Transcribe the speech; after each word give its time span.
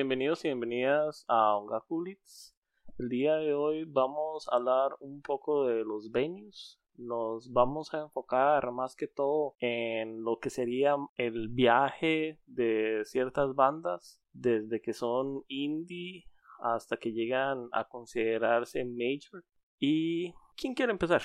bienvenidos 0.00 0.42
y 0.46 0.48
bienvenidas 0.48 1.26
a 1.28 1.58
Ongakulits. 1.58 2.56
El 2.98 3.10
día 3.10 3.34
de 3.34 3.52
hoy 3.52 3.84
vamos 3.84 4.48
a 4.48 4.56
hablar 4.56 4.92
un 4.98 5.20
poco 5.20 5.66
de 5.66 5.84
los 5.84 6.10
venues. 6.10 6.80
Nos 6.96 7.52
vamos 7.52 7.92
a 7.92 8.00
enfocar 8.00 8.72
más 8.72 8.96
que 8.96 9.08
todo 9.08 9.56
en 9.60 10.24
lo 10.24 10.38
que 10.38 10.48
sería 10.48 10.96
el 11.18 11.48
viaje 11.50 12.40
de 12.46 13.02
ciertas 13.04 13.54
bandas, 13.54 14.22
desde 14.32 14.80
que 14.80 14.94
son 14.94 15.44
indie 15.48 16.24
hasta 16.62 16.96
que 16.96 17.12
llegan 17.12 17.68
a 17.72 17.86
considerarse 17.86 18.82
major. 18.86 19.44
¿Y 19.78 20.32
quién 20.56 20.72
quiere 20.72 20.92
empezar? 20.92 21.20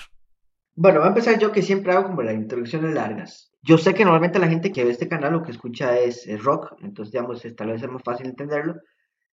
Bueno, 0.74 0.98
voy 0.98 1.06
a 1.06 1.12
empezar 1.12 1.38
yo 1.38 1.50
que 1.50 1.62
siempre 1.62 1.92
hago 1.92 2.08
como 2.08 2.20
las 2.20 2.34
introducciones 2.34 2.92
largas. 2.92 3.55
Yo 3.66 3.78
sé 3.78 3.94
que 3.94 4.04
normalmente 4.04 4.38
la 4.38 4.46
gente 4.46 4.70
que 4.70 4.84
ve 4.84 4.92
este 4.92 5.08
canal 5.08 5.32
lo 5.32 5.42
que 5.42 5.50
escucha 5.50 5.98
es, 5.98 6.24
rock, 6.44 6.76
entonces 6.82 7.10
digamos, 7.10 7.42
tal 7.56 7.72
vez 7.72 7.82
es 7.82 7.90
más 7.90 8.02
fácil 8.04 8.26
entenderlo. 8.26 8.76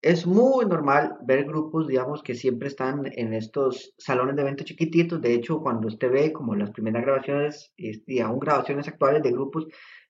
Es 0.02 0.28
muy 0.28 0.66
normal 0.66 1.16
ver 1.26 1.46
grupos, 1.46 1.88
digamos, 1.88 2.22
que 2.24 2.36
siempre 2.36 2.68
están 2.68 3.04
en 3.14 3.34
estos 3.34 3.94
salones 3.98 4.36
de 4.36 4.42
eventos 4.42 4.66
chiquititos. 4.66 5.22
De 5.22 5.34
hecho, 5.34 5.62
cuando 5.62 5.88
usted 5.88 6.12
ve 6.12 6.34
como 6.34 6.56
las 6.56 6.72
primeras 6.72 7.04
grabaciones, 7.04 7.72
y 7.78 8.20
aún 8.20 8.40
grabaciones 8.40 8.90
actuales 8.90 9.24
de 9.24 9.32
grupos 9.32 9.66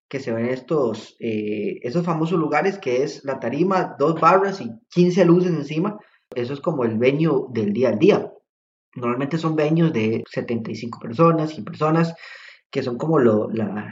que 0.09 0.19
se 0.19 0.31
ven 0.31 0.47
estos, 0.47 1.15
eh, 1.19 1.77
esos 1.83 2.03
famosos 2.03 2.39
lugares 2.39 2.79
que 2.79 3.03
es 3.03 3.23
la 3.23 3.39
tarima, 3.39 3.95
dos 3.99 4.19
barras 4.19 4.61
y 4.61 4.71
15 4.89 5.25
luces 5.25 5.51
encima, 5.51 5.99
eso 6.33 6.53
es 6.53 6.59
como 6.59 6.85
el 6.85 6.97
venue 6.97 7.45
del 7.51 7.71
día 7.71 7.89
al 7.89 7.99
día. 7.99 8.33
Normalmente 8.95 9.37
son 9.37 9.55
venues 9.55 9.93
de 9.93 10.23
75 10.27 10.99
personas, 10.99 11.51
100 11.51 11.65
personas, 11.65 12.15
que 12.69 12.83
son 12.83 12.97
como 12.97 13.19
lo, 13.19 13.49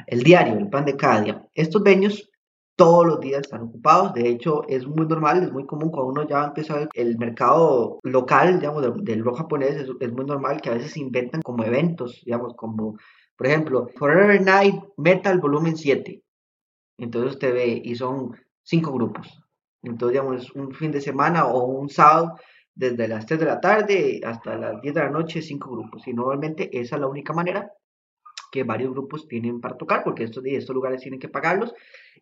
el 0.07 0.23
diario, 0.23 0.57
el 0.57 0.69
pan 0.69 0.85
de 0.85 0.95
cada 0.95 1.21
día. 1.21 1.47
Estos 1.53 1.83
venues 1.83 2.29
todos 2.75 3.05
los 3.05 3.19
días 3.19 3.41
están 3.41 3.63
ocupados. 3.63 4.13
De 4.13 4.27
hecho, 4.27 4.63
es 4.67 4.85
muy 4.85 5.07
normal, 5.07 5.43
es 5.43 5.51
muy 5.51 5.65
común 5.65 5.89
cuando 5.89 6.11
uno 6.11 6.27
ya 6.27 6.45
empieza 6.45 6.75
ver 6.75 6.89
el 6.93 7.17
mercado 7.17 7.99
local, 8.03 8.59
digamos, 8.59 8.83
del, 9.03 9.23
rock 9.23 9.37
japonés, 9.37 9.75
es, 9.99 10.11
muy 10.11 10.25
normal 10.25 10.61
que 10.61 10.69
a 10.69 10.73
veces 10.73 10.91
se 10.91 10.99
inventan 10.99 11.41
como 11.41 11.63
eventos, 11.63 12.21
digamos, 12.25 12.53
como, 12.55 12.97
por 13.37 13.47
ejemplo, 13.47 13.87
Forever 13.97 14.41
Night 14.41 14.75
Metal 14.97 15.39
Volumen 15.39 15.77
7. 15.77 16.21
Entonces 16.97 17.33
usted 17.33 17.53
ve, 17.53 17.81
y 17.83 17.95
son 17.95 18.35
cinco 18.63 18.91
grupos. 18.91 19.41
Entonces, 19.83 20.13
digamos, 20.13 20.51
un 20.55 20.73
fin 20.73 20.91
de 20.91 21.01
semana 21.01 21.45
o 21.45 21.65
un 21.65 21.89
sábado 21.89 22.35
desde 22.73 23.07
las 23.07 23.25
3 23.25 23.39
de 23.39 23.45
la 23.45 23.61
tarde 23.61 24.21
hasta 24.25 24.57
las 24.57 24.81
10 24.81 24.93
de 24.93 25.01
la 25.01 25.09
noche, 25.09 25.41
cinco 25.41 25.71
grupos. 25.71 26.07
Y 26.07 26.13
normalmente 26.13 26.69
esa 26.77 26.95
es 26.95 27.01
la 27.01 27.07
única 27.07 27.33
manera 27.33 27.71
que 28.55 28.63
varios 28.63 28.91
grupos 28.91 29.27
tienen 29.27 29.59
para 29.59 29.75
tocar, 29.75 30.01
porque 30.05 30.23
estos, 30.23 30.41
estos 30.45 30.73
lugares 30.73 31.01
tienen 31.01 31.19
que 31.19 31.27
pagarlos. 31.27 31.73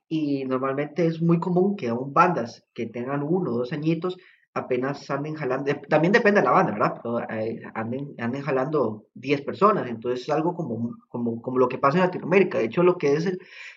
Y 0.09 0.45
normalmente 0.45 1.05
es 1.05 1.21
muy 1.21 1.39
común 1.39 1.75
que 1.75 1.89
aún 1.89 2.11
bandas 2.11 2.65
que 2.73 2.87
tengan 2.87 3.21
uno 3.21 3.51
o 3.51 3.57
dos 3.59 3.71
añitos 3.71 4.17
apenas 4.55 5.09
anden 5.11 5.35
jalando, 5.35 5.71
también 5.89 6.11
depende 6.11 6.39
de 6.41 6.45
la 6.45 6.51
banda, 6.51 6.71
¿verdad? 6.73 6.93
Pero, 7.01 7.19
eh, 7.21 7.61
anden, 7.75 8.15
anden, 8.19 8.41
jalando 8.41 9.05
10 9.15 9.41
personas, 9.41 9.87
entonces 9.87 10.21
es 10.21 10.29
algo 10.29 10.53
como, 10.55 10.97
como, 11.09 11.41
como, 11.41 11.57
lo 11.59 11.67
que 11.67 11.79
pasa 11.79 11.97
en 11.97 12.05
Latinoamérica. 12.05 12.57
De 12.59 12.65
hecho, 12.65 12.83
lo 12.83 12.97
que 12.97 13.13
es 13.13 13.25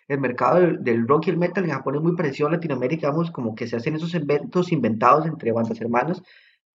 el, 0.08 0.20
mercado 0.20 0.60
del, 0.60 0.84
del, 0.84 1.06
rock 1.08 1.27
y 1.27 1.30
el 1.30 1.38
metal 1.38 1.64
en 1.64 1.70
Japón 1.70 1.96
es 1.96 2.02
muy 2.02 2.16
parecido 2.16 2.48
a 2.48 2.52
Latinoamérica, 2.52 3.10
vamos, 3.10 3.30
como 3.30 3.54
que 3.54 3.66
se 3.66 3.77
hacen 3.77 3.96
esos 3.96 4.14
eventos 4.14 4.72
inventados 4.72 5.27
entre 5.27 5.52
bandas 5.52 5.80
hermanas 5.80 6.22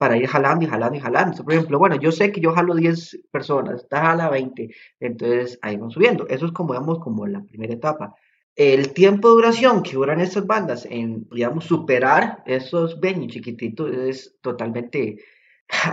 para 0.02 0.18
ir 0.18 0.26
jalando 0.26 0.66
y 0.66 0.68
jalando 0.68 0.98
y 0.98 1.00
jalando. 1.00 1.44
por 1.44 1.54
ejemplo, 1.54 1.78
bueno, 1.78 1.96
yo 1.96 2.12
sé 2.12 2.32
que 2.32 2.42
yo 2.42 2.54
jalo 2.54 2.74
10 2.74 3.20
personas, 3.30 3.84
está 3.84 4.02
jala 4.02 4.32
20, 4.32 4.74
entonces 5.00 5.60
ahí 5.62 5.78
van 5.78 5.92
subiendo. 5.92 6.28
Eso 6.28 6.48
es 6.48 6.52
como, 6.54 6.74
digamos, 6.74 6.98
como 6.98 7.28
la 7.28 7.44
primera 7.44 7.72
etapa. 7.72 8.16
El 8.56 8.94
tiempo 8.94 9.28
de 9.28 9.36
duración 9.36 9.84
que 9.84 9.94
duran 9.94 10.20
estas 10.20 10.48
bandas 10.48 10.88
en, 10.90 11.30
digamos, 11.30 11.66
superar 11.66 12.42
esos 12.48 13.00
venues 13.00 13.34
chiquititos 13.34 13.92
es 13.96 14.40
totalmente 14.42 15.20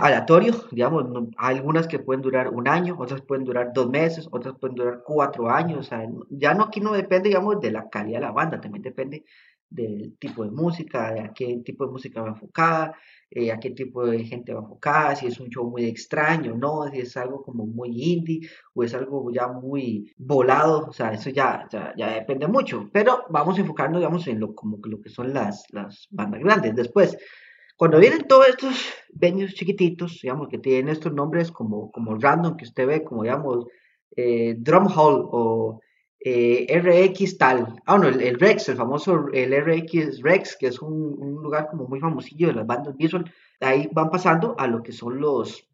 aleatorio, 0.01 0.55
digamos, 0.71 1.05
hay 1.37 1.57
algunas 1.57 1.87
que 1.87 1.99
pueden 1.99 2.23
durar 2.23 2.49
un 2.49 2.67
año, 2.67 2.95
otras 2.97 3.21
pueden 3.21 3.43
durar 3.43 3.73
dos 3.75 3.91
meses, 3.91 4.27
otras 4.31 4.55
pueden 4.59 4.75
durar 4.75 5.03
cuatro 5.05 5.51
años, 5.51 5.81
o 5.81 5.83
sea, 5.83 6.03
ya 6.31 6.55
no 6.55 6.63
aquí 6.63 6.81
no 6.81 6.93
depende, 6.93 7.29
digamos, 7.29 7.61
de 7.61 7.69
la 7.69 7.87
calidad 7.89 8.21
de 8.21 8.25
la 8.25 8.31
banda, 8.31 8.59
también 8.59 8.81
depende 8.81 9.23
del 9.69 10.17
tipo 10.17 10.43
de 10.43 10.51
música, 10.51 11.13
de 11.13 11.21
a 11.21 11.33
qué 11.33 11.61
tipo 11.63 11.85
de 11.85 11.91
música 11.91 12.21
va 12.21 12.29
enfocada, 12.29 12.95
eh, 13.29 13.51
a 13.51 13.59
qué 13.59 13.71
tipo 13.71 14.05
de 14.05 14.23
gente 14.23 14.53
va 14.53 14.61
enfocada, 14.61 15.15
si 15.15 15.27
es 15.27 15.39
un 15.39 15.49
show 15.49 15.69
muy 15.69 15.85
extraño, 15.85 16.55
¿no? 16.55 16.87
Si 16.91 16.99
es 16.99 17.15
algo 17.17 17.43
como 17.43 17.65
muy 17.65 17.89
indie 18.01 18.49
o 18.73 18.83
es 18.83 18.93
algo 18.93 19.31
ya 19.31 19.47
muy 19.47 20.11
volado, 20.17 20.87
o 20.87 20.93
sea, 20.93 21.13
eso 21.13 21.29
ya, 21.29 21.67
ya, 21.71 22.13
depende 22.13 22.47
mucho, 22.47 22.89
pero 22.91 23.25
vamos 23.29 23.57
a 23.57 23.61
enfocarnos, 23.61 24.27
en 24.27 24.39
lo, 24.39 24.55
como 24.55 24.79
lo 24.83 24.99
que 25.01 25.09
son 25.09 25.33
las, 25.33 25.65
las 25.71 26.07
bandas 26.09 26.41
grandes. 26.41 26.75
Después, 26.75 27.17
cuando 27.77 27.99
vienen 27.99 28.27
todos 28.27 28.49
estos 28.49 28.93
venues 29.13 29.53
chiquititos, 29.53 30.19
digamos, 30.21 30.49
que 30.49 30.57
tienen 30.57 30.89
estos 30.89 31.13
nombres 31.13 31.51
como, 31.51 31.91
como 31.91 32.15
random, 32.15 32.57
que 32.57 32.65
usted 32.65 32.87
ve, 32.87 33.03
como, 33.03 33.23
digamos, 33.23 33.65
eh, 34.15 34.55
Drum 34.57 34.87
Hall 34.87 35.27
o 35.31 35.79
eh, 36.21 36.67
RX 36.81 37.37
tal, 37.37 37.81
ah, 37.85 37.97
no, 37.97 38.07
el, 38.07 38.39
Rex, 38.39 38.69
el 38.69 38.75
famoso, 38.75 39.27
el 39.31 39.53
RX 39.53 40.21
Rex, 40.21 40.57
que 40.57 40.67
es 40.67 40.81
un, 40.81 41.39
lugar 41.41 41.67
como 41.69 41.87
muy 41.87 41.99
famosillo 41.99 42.47
de 42.47 42.55
las 42.55 42.67
bandas 42.67 42.97
visual, 42.97 43.31
ahí 43.61 43.89
van 43.93 44.09
pasando 44.09 44.55
a 44.57 44.67
lo 44.67 44.83
que 44.83 44.91
son 44.91 45.19
los, 45.19 45.65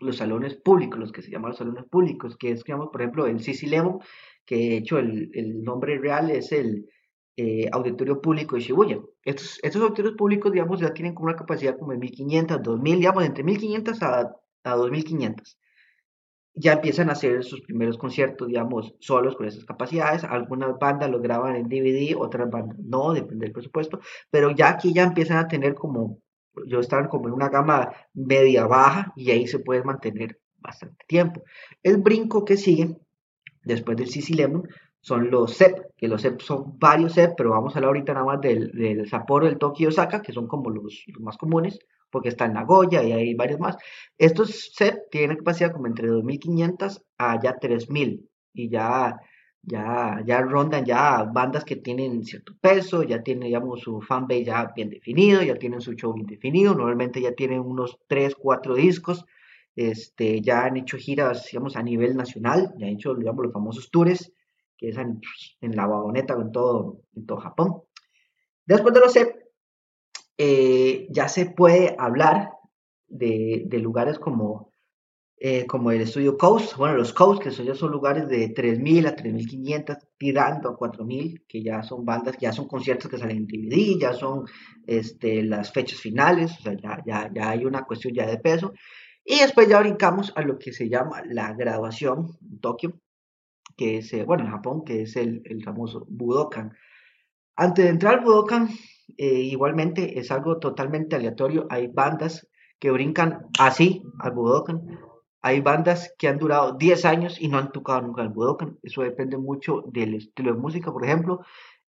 los 0.00 0.16
salones 0.16 0.56
públicos, 0.56 0.98
los 0.98 1.12
que 1.12 1.22
se 1.22 1.30
llaman 1.30 1.50
los 1.50 1.58
salones 1.58 1.84
públicos, 1.84 2.36
que 2.36 2.50
es, 2.50 2.64
digamos, 2.64 2.88
por 2.90 3.02
ejemplo, 3.02 3.26
el 3.26 3.40
CC 3.40 3.68
que 4.44 4.56
de 4.56 4.76
hecho 4.78 4.98
el, 4.98 5.62
nombre 5.62 5.98
real 5.98 6.30
es 6.30 6.52
el 6.52 6.88
eh, 7.36 7.68
Auditorio 7.70 8.20
Público 8.20 8.56
de 8.56 8.62
Shibuya. 8.62 8.98
Estos, 9.24 9.60
estos 9.62 9.82
auditorios 9.82 10.14
públicos, 10.16 10.50
digamos, 10.50 10.80
ya 10.80 10.92
tienen 10.92 11.14
como 11.14 11.28
una 11.28 11.36
capacidad 11.36 11.78
como 11.78 11.92
de 11.92 11.98
1500, 11.98 12.62
2000, 12.62 12.98
digamos, 12.98 13.24
entre 13.24 13.44
1500 13.44 14.02
a, 14.02 14.34
a 14.64 14.74
2500 14.74 15.58
ya 16.58 16.74
empiezan 16.74 17.08
a 17.08 17.12
hacer 17.12 17.44
sus 17.44 17.60
primeros 17.60 17.96
conciertos, 17.98 18.48
digamos, 18.48 18.94
solos 18.98 19.36
con 19.36 19.46
esas 19.46 19.64
capacidades. 19.64 20.24
Algunas 20.24 20.78
bandas 20.78 21.10
lo 21.10 21.20
graban 21.20 21.56
en 21.56 21.68
DVD, 21.68 22.16
otras 22.16 22.50
bandas 22.50 22.78
no, 22.78 23.12
depende 23.12 23.46
del 23.46 23.52
presupuesto, 23.52 24.00
pero 24.30 24.50
ya 24.50 24.70
aquí 24.70 24.92
ya 24.92 25.04
empiezan 25.04 25.38
a 25.38 25.48
tener 25.48 25.74
como, 25.74 26.18
yo 26.66 26.80
están 26.80 27.08
como 27.08 27.28
en 27.28 27.34
una 27.34 27.48
gama 27.48 27.92
media 28.14 28.66
baja 28.66 29.12
y 29.16 29.30
ahí 29.30 29.46
se 29.46 29.60
puede 29.60 29.82
mantener 29.84 30.40
bastante 30.58 31.04
tiempo. 31.06 31.42
El 31.82 31.98
brinco 31.98 32.44
que 32.44 32.56
sigue 32.56 32.96
después 33.62 33.96
del 33.96 34.08
CC 34.08 34.34
Lemon 34.34 34.68
son 35.00 35.30
los 35.30 35.56
CEP, 35.56 35.94
que 35.96 36.08
los 36.08 36.22
CEP 36.22 36.40
son 36.40 36.78
varios 36.78 37.14
CEP, 37.14 37.34
pero 37.36 37.50
vamos 37.50 37.74
a 37.74 37.78
hablar 37.78 37.90
ahorita 37.90 38.14
nada 38.14 38.26
más 38.26 38.40
del, 38.40 38.72
del 38.72 39.08
Sapporo, 39.08 39.46
del 39.46 39.58
Tokyo 39.58 39.88
Osaka, 39.88 40.20
que 40.22 40.32
son 40.32 40.48
como 40.48 40.70
los 40.70 41.04
más 41.20 41.36
comunes 41.36 41.78
porque 42.10 42.28
está 42.30 42.46
en 42.46 42.54
Nagoya 42.54 43.02
y 43.02 43.12
hay 43.12 43.34
varios 43.34 43.60
más. 43.60 43.76
Estos 44.16 44.72
set 44.74 45.10
tienen 45.10 45.36
capacidad 45.36 45.72
como 45.72 45.86
entre 45.86 46.08
2.500 46.08 47.02
a 47.18 47.40
ya 47.40 47.56
3.000 47.58 48.28
y 48.54 48.68
ya, 48.68 49.16
ya, 49.62 50.22
ya 50.26 50.40
rondan 50.40 50.84
ya 50.84 51.24
bandas 51.24 51.64
que 51.64 51.76
tienen 51.76 52.24
cierto 52.24 52.54
peso, 52.60 53.02
ya 53.02 53.22
tienen, 53.22 53.44
digamos, 53.48 53.80
su 53.80 54.00
fanbase 54.00 54.44
ya 54.44 54.72
bien 54.74 54.90
definido, 54.90 55.42
ya 55.42 55.56
tienen 55.56 55.80
su 55.80 55.92
show 55.94 56.12
bien 56.14 56.26
definido, 56.26 56.74
normalmente 56.74 57.20
ya 57.20 57.32
tienen 57.32 57.60
unos 57.60 57.98
3, 58.08 58.34
4 58.34 58.74
discos, 58.74 59.24
este, 59.76 60.40
ya 60.40 60.64
han 60.64 60.76
hecho 60.76 60.96
giras, 60.96 61.46
digamos, 61.50 61.76
a 61.76 61.82
nivel 61.82 62.16
nacional, 62.16 62.74
ya 62.78 62.86
han 62.86 62.94
hecho, 62.94 63.14
digamos, 63.14 63.44
los 63.44 63.52
famosos 63.52 63.90
tours, 63.90 64.32
que 64.76 64.88
es 64.88 64.96
en, 64.96 65.20
la 65.76 65.86
vagoneta 65.86 66.34
en 66.34 66.52
todo, 66.52 67.02
en 67.14 67.26
todo 67.26 67.38
Japón. 67.38 67.82
Después 68.64 68.94
de 68.94 69.00
los 69.00 69.12
set, 69.12 69.37
eh, 70.38 71.08
ya 71.10 71.28
se 71.28 71.46
puede 71.46 71.96
hablar 71.98 72.52
de, 73.08 73.66
lugares 73.72 74.20
como, 74.20 74.72
eh, 75.36 75.66
como 75.66 75.90
el 75.90 76.00
estudio 76.00 76.38
Coast, 76.38 76.76
bueno, 76.76 76.96
los 76.96 77.12
Coast, 77.12 77.42
que 77.42 77.50
son, 77.50 77.66
ya 77.66 77.74
son 77.74 77.90
lugares 77.90 78.28
de 78.28 78.54
3.000 78.54 79.08
a 79.08 79.16
3.500, 79.16 79.98
tirando 80.16 80.68
a 80.68 80.78
4.000, 80.78 81.44
que 81.48 81.62
ya 81.62 81.82
son 81.82 82.04
bandas, 82.04 82.36
ya 82.38 82.52
son 82.52 82.68
conciertos 82.68 83.10
que 83.10 83.18
salen 83.18 83.38
en 83.38 83.46
DVD, 83.46 83.98
ya 84.00 84.12
son 84.12 84.44
este, 84.86 85.42
las 85.42 85.72
fechas 85.72 85.98
finales, 85.98 86.52
o 86.60 86.62
sea, 86.62 86.76
ya, 87.04 87.30
ya, 87.34 87.50
hay 87.50 87.64
una 87.64 87.82
cuestión 87.82 88.14
ya 88.14 88.26
de 88.26 88.38
peso. 88.38 88.72
Y 89.24 89.40
después 89.40 89.68
ya 89.68 89.80
brincamos 89.80 90.32
a 90.36 90.42
lo 90.42 90.58
que 90.58 90.72
se 90.72 90.88
llama 90.88 91.22
la 91.26 91.52
graduación 91.52 92.38
en 92.40 92.60
Tokio, 92.60 93.00
que 93.76 93.98
es, 93.98 94.12
eh, 94.12 94.24
bueno, 94.24 94.44
en 94.44 94.50
Japón, 94.50 94.84
que 94.84 95.02
es 95.02 95.16
el, 95.16 95.42
el 95.44 95.62
famoso 95.64 96.06
Budokan. 96.08 96.76
Antes 97.56 97.84
de 97.84 97.90
entrar 97.90 98.20
al 98.20 98.24
Budokan, 98.24 98.68
eh, 99.16 99.40
igualmente 99.40 100.18
es 100.18 100.30
algo 100.30 100.58
totalmente 100.58 101.16
aleatorio. 101.16 101.66
Hay 101.70 101.88
bandas 101.88 102.48
que 102.78 102.90
brincan 102.90 103.46
así 103.58 104.02
al 104.20 104.32
Budokan. 104.32 104.98
Hay 105.40 105.60
bandas 105.60 106.12
que 106.18 106.28
han 106.28 106.38
durado 106.38 106.72
10 106.74 107.04
años 107.04 107.40
y 107.40 107.48
no 107.48 107.58
han 107.58 107.72
tocado 107.72 108.02
nunca 108.02 108.22
el 108.22 108.28
Budokan. 108.28 108.78
Eso 108.82 109.02
depende 109.02 109.38
mucho 109.38 109.84
del 109.86 110.14
estilo 110.14 110.52
de 110.52 110.60
música. 110.60 110.92
Por 110.92 111.04
ejemplo, 111.04 111.40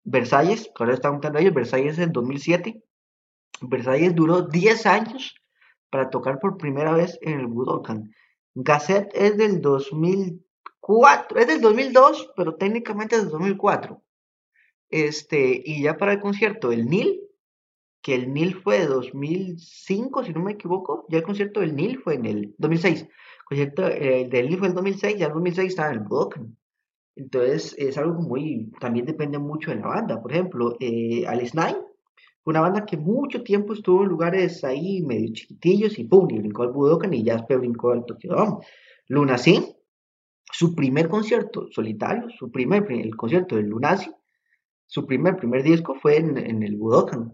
Versalles, 0.05 0.71
que 0.75 0.83
ahora 0.83 0.95
están 0.95 1.13
contando 1.13 1.39
ellos, 1.39 1.55
Versalles 1.55 1.99
en 1.99 2.13
2007. 2.13 2.83
Versalles 3.63 4.15
duró 4.15 4.43
10 4.43 4.87
años 4.87 5.35
para 5.91 6.09
tocar 6.11 6.39
por 6.39 6.57
primera 6.57 6.93
vez 6.93 7.19
en 7.23 7.41
el 7.41 7.47
Budokan. 7.47 8.13
Gazette 8.55 9.11
es 9.15 9.37
del 9.37 9.61
2004, 9.61 11.39
es 11.39 11.47
del 11.47 11.61
2002, 11.61 12.33
pero 12.37 12.57
técnicamente 12.57 13.17
es 13.17 13.23
del 13.23 13.31
2004. 13.31 14.03
Este, 14.91 15.63
y 15.65 15.83
ya 15.83 15.97
para 15.97 16.13
el 16.13 16.21
concierto, 16.21 16.73
el 16.73 16.87
Nil, 16.87 17.21
que 18.03 18.15
el 18.15 18.33
Nil 18.33 18.55
fue 18.55 18.81
de 18.81 18.87
2005, 18.87 20.25
si 20.25 20.33
no 20.33 20.43
me 20.43 20.53
equivoco, 20.53 21.07
ya 21.09 21.19
el 21.19 21.25
concierto 21.25 21.61
del 21.61 21.77
Nil 21.77 21.99
fue 21.99 22.15
en 22.15 22.27
el 22.27 22.55
2006, 22.59 23.03
el 23.03 23.09
concierto 23.45 23.87
eh, 23.89 24.29
del 24.29 24.49
Nil 24.49 24.59
fue 24.59 24.67
en 24.69 24.73
el 24.73 24.77
2006, 24.77 25.19
ya 25.19 25.27
el 25.27 25.33
2006 25.33 25.69
estaba 25.69 25.91
en 25.91 25.99
el 25.99 26.05
Budokan. 26.05 26.57
Entonces 27.17 27.75
es 27.79 27.99
algo 27.99 28.21
muy, 28.21 28.71
también 28.81 29.05
depende 29.05 29.39
mucho 29.39 29.71
de 29.71 29.77
la 29.77 29.89
banda. 29.89 30.23
Por 30.23 30.33
ejemplo, 30.33 30.77
eh, 30.81 31.27
Alice 31.27 31.57
Nine 31.57 31.91
una 32.45 32.61
banda 32.61 32.87
que 32.87 32.97
mucho 32.97 33.43
tiempo 33.43 33.75
estuvo 33.75 34.03
en 34.03 34.09
lugares 34.09 34.65
ahí 34.65 35.03
medio 35.03 35.33
chiquitillos 35.33 35.99
y 35.99 36.05
pum, 36.05 36.29
y 36.31 36.39
brincó 36.39 36.63
al 36.63 36.73
Budokan 36.73 37.13
y 37.13 37.23
ya 37.23 37.35
después 37.35 37.59
brincó 37.59 37.93
al 37.93 38.05
Tokyo 38.07 38.35
Dome. 38.35 38.67
Luna 39.09 39.37
sí, 39.37 39.77
su 40.51 40.75
primer 40.75 41.09
concierto 41.09 41.69
solitario, 41.71 42.29
su 42.31 42.51
primer, 42.51 42.91
el 42.91 43.15
concierto 43.17 43.57
de 43.57 43.63
Lunacy, 43.63 44.11
su 44.91 45.07
primer, 45.07 45.37
primer 45.37 45.63
disco 45.63 45.95
fue 45.95 46.17
en, 46.17 46.63
el 46.65 46.77
Budokan. 46.77 47.33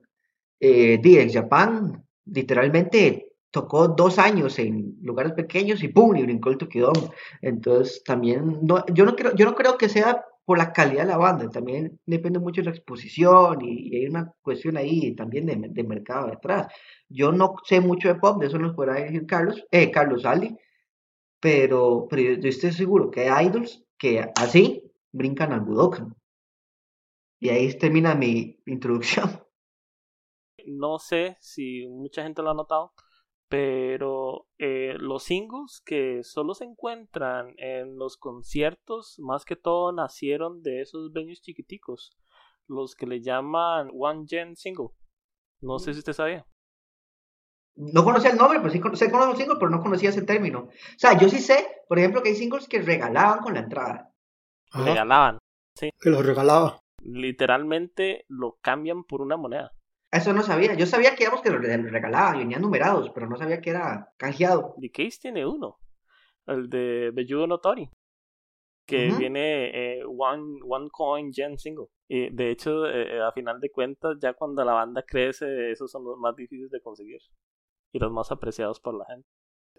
Eh, 0.60 0.98
DX 0.98 1.32
Japan 1.32 2.04
literalmente 2.26 3.32
tocó 3.50 3.88
dos 3.88 4.18
años 4.18 4.58
en 4.58 4.98
lugares 5.00 5.32
pequeños 5.32 5.82
y 5.82 5.88
¡pum! 5.88 6.14
y 6.16 6.22
brincó 6.22 6.50
el 6.50 6.58
Tokyo 6.58 6.92
Dome. 6.92 7.08
Entonces 7.40 8.04
también, 8.04 8.58
no, 8.62 8.84
yo, 8.92 9.06
no 9.06 9.16
creo, 9.16 9.34
yo 9.34 9.46
no 9.46 9.54
creo 9.54 9.78
que 9.78 9.88
sea 9.88 10.22
por 10.44 10.58
la 10.58 10.74
calidad 10.74 11.04
de 11.04 11.08
la 11.08 11.16
banda, 11.16 11.48
también 11.48 11.98
depende 12.04 12.38
mucho 12.38 12.60
de 12.60 12.66
la 12.66 12.70
exposición 12.72 13.58
y, 13.62 13.96
hay 13.96 14.06
una 14.06 14.30
cuestión 14.42 14.76
ahí 14.76 15.14
también 15.16 15.46
de, 15.46 15.56
de, 15.56 15.82
mercado 15.82 16.28
detrás. 16.28 16.68
Yo 17.08 17.32
no 17.32 17.54
sé 17.64 17.80
mucho 17.80 18.08
de 18.08 18.16
pop, 18.16 18.38
de 18.38 18.48
eso 18.48 18.58
nos 18.58 18.74
podrá 18.74 18.94
decir 18.96 19.24
Carlos, 19.26 19.64
eh, 19.70 19.90
Carlos 19.90 20.26
Ali, 20.26 20.54
pero, 21.40 22.06
pero 22.10 22.38
yo, 22.38 22.48
estoy 22.50 22.72
seguro 22.72 23.10
que 23.10 23.30
hay 23.30 23.46
idols 23.46 23.82
que 23.98 24.30
así 24.36 24.82
brincan 25.12 25.54
al 25.54 25.60
Budokan. 25.60 26.14
Y 27.38 27.50
ahí 27.50 27.76
termina 27.78 28.14
mi 28.14 28.60
introducción. 28.66 29.30
No 30.68 30.98
sé 30.98 31.36
si 31.38 31.86
mucha 31.86 32.24
gente 32.24 32.42
lo 32.42 32.50
ha 32.50 32.54
notado, 32.54 32.92
pero 33.48 34.48
eh, 34.58 34.94
los 34.98 35.22
singles 35.22 35.80
que 35.86 36.24
solo 36.24 36.54
se 36.54 36.64
encuentran 36.64 37.54
en 37.58 37.96
los 37.96 38.16
conciertos, 38.16 39.14
más 39.20 39.44
que 39.44 39.54
todo 39.54 39.92
nacieron 39.92 40.62
de 40.62 40.80
esos 40.80 41.12
venues 41.12 41.40
chiquiticos, 41.40 42.16
los 42.66 42.96
que 42.96 43.06
le 43.06 43.22
llaman 43.22 43.90
One 43.96 44.24
Gen 44.26 44.56
Single. 44.56 44.88
No 45.60 45.78
sé 45.78 45.92
si 45.92 46.00
usted 46.00 46.14
sabía. 46.14 46.44
No 47.76 48.02
conocía 48.02 48.30
el 48.30 48.38
nombre, 48.38 48.58
pero 48.58 48.70
sí 48.70 48.80
sé 48.98 49.10
con 49.10 49.20
los 49.20 49.38
singles, 49.38 49.58
pero 49.60 49.70
no 49.70 49.80
conocía 49.80 50.08
ese 50.08 50.22
término. 50.22 50.60
O 50.60 50.98
sea, 50.98 51.16
yo 51.16 51.28
sí 51.28 51.38
sé, 51.38 51.84
por 51.88 51.98
ejemplo, 51.98 52.22
que 52.22 52.30
hay 52.30 52.34
singles 52.34 52.66
que 52.66 52.82
regalaban 52.82 53.40
con 53.40 53.54
la 53.54 53.60
entrada. 53.60 54.12
Regalaban, 54.72 55.38
sí. 55.74 55.90
Que 56.00 56.10
los 56.10 56.24
regalaban. 56.26 56.80
Literalmente 57.06 58.24
lo 58.28 58.58
cambian 58.60 59.04
por 59.04 59.20
una 59.20 59.36
moneda. 59.36 59.72
Eso 60.10 60.32
no 60.32 60.42
sabía. 60.42 60.74
Yo 60.74 60.86
sabía 60.86 61.14
que 61.14 61.24
íbamos 61.24 61.42
que 61.42 61.50
los 61.50 61.60
regalaban, 61.60 62.38
venían 62.38 62.62
numerados, 62.62 63.10
pero 63.14 63.28
no 63.28 63.36
sabía 63.36 63.60
que 63.60 63.70
era 63.70 64.12
canjeado. 64.16 64.74
The 64.80 64.90
Case 64.90 65.18
tiene 65.20 65.46
uno, 65.46 65.78
el 66.46 66.68
de 66.68 67.10
Belludo 67.12 67.46
Notori, 67.46 67.90
que 68.86 69.12
viene 69.18 69.98
eh, 69.98 70.04
one, 70.04 70.60
one 70.66 70.88
Coin 70.90 71.32
Gen 71.32 71.58
Single. 71.58 71.86
Y 72.08 72.30
de 72.30 72.50
hecho, 72.50 72.86
eh, 72.86 73.20
a 73.20 73.32
final 73.32 73.60
de 73.60 73.70
cuentas, 73.70 74.16
ya 74.20 74.32
cuando 74.34 74.64
la 74.64 74.72
banda 74.72 75.04
crece, 75.06 75.70
esos 75.70 75.90
son 75.90 76.04
los 76.04 76.18
más 76.18 76.34
difíciles 76.36 76.70
de 76.70 76.80
conseguir 76.80 77.20
y 77.92 77.98
los 77.98 78.12
más 78.12 78.30
apreciados 78.30 78.80
por 78.80 78.96
la 78.96 79.04
gente. 79.06 79.28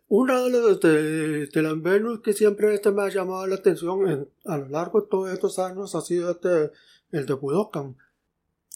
Una 0.09 0.41
de 0.41 0.49
las 0.49 0.79
de, 0.79 1.47
de 1.47 1.61
las 1.61 1.81
Venus 1.81 2.21
que 2.21 2.31
siempre 2.31 2.73
este 2.73 2.91
me 2.91 3.03
ha 3.03 3.09
llamado 3.09 3.45
la 3.45 3.55
atención 3.55 4.29
a 4.45 4.57
lo 4.57 4.69
largo 4.69 5.01
de 5.01 5.07
todos 5.07 5.31
estos 5.31 5.59
años 5.59 5.95
ha 5.95 6.01
sido 6.01 6.31
este, 6.31 6.71
el 7.11 7.25
de 7.25 7.33
Budokan. 7.33 7.97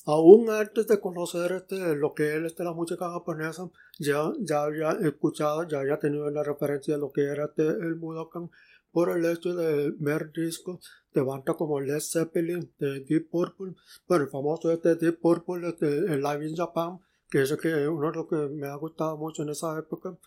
Aún 0.05 0.49
antes 0.49 0.87
de 0.87 0.99
conocer 0.99 1.51
este, 1.51 1.95
lo 1.95 2.13
que 2.13 2.35
es 2.35 2.43
este, 2.43 2.63
la 2.63 2.73
música 2.73 3.11
japonesa, 3.11 3.69
ya, 3.99 4.31
ya 4.39 4.63
había 4.63 4.91
escuchado, 4.91 5.67
ya 5.67 5.79
había 5.79 5.99
tenido 5.99 6.29
la 6.31 6.43
referencia 6.43 6.95
de 6.95 6.99
lo 6.99 7.11
que 7.11 7.25
era 7.25 7.45
este, 7.45 7.67
el 7.67 7.95
Budokan 7.95 8.49
por 8.91 9.09
el 9.09 9.25
hecho 9.25 9.55
de 9.55 9.93
ver 9.97 10.31
discos 10.31 10.79
de 11.13 11.21
bandas 11.21 11.55
como 11.55 11.79
Led 11.79 11.99
Zeppelin, 11.99 12.73
de 12.79 13.01
Deep 13.01 13.29
Purple, 13.29 13.75
bueno, 14.07 14.23
el 14.23 14.29
famoso 14.29 14.71
este 14.71 14.95
Deep 14.95 15.19
Purple, 15.19 15.69
este, 15.69 16.17
Live 16.17 16.47
in 16.47 16.55
Japan, 16.55 16.99
que 17.29 17.43
es 17.43 17.55
que 17.57 17.87
uno 17.87 18.11
de 18.11 18.17
los 18.17 18.27
que 18.27 18.35
me 18.35 18.67
ha 18.67 18.75
gustado 18.75 19.17
mucho 19.17 19.43
en 19.43 19.49
esa 19.49 19.77
época, 19.77 20.17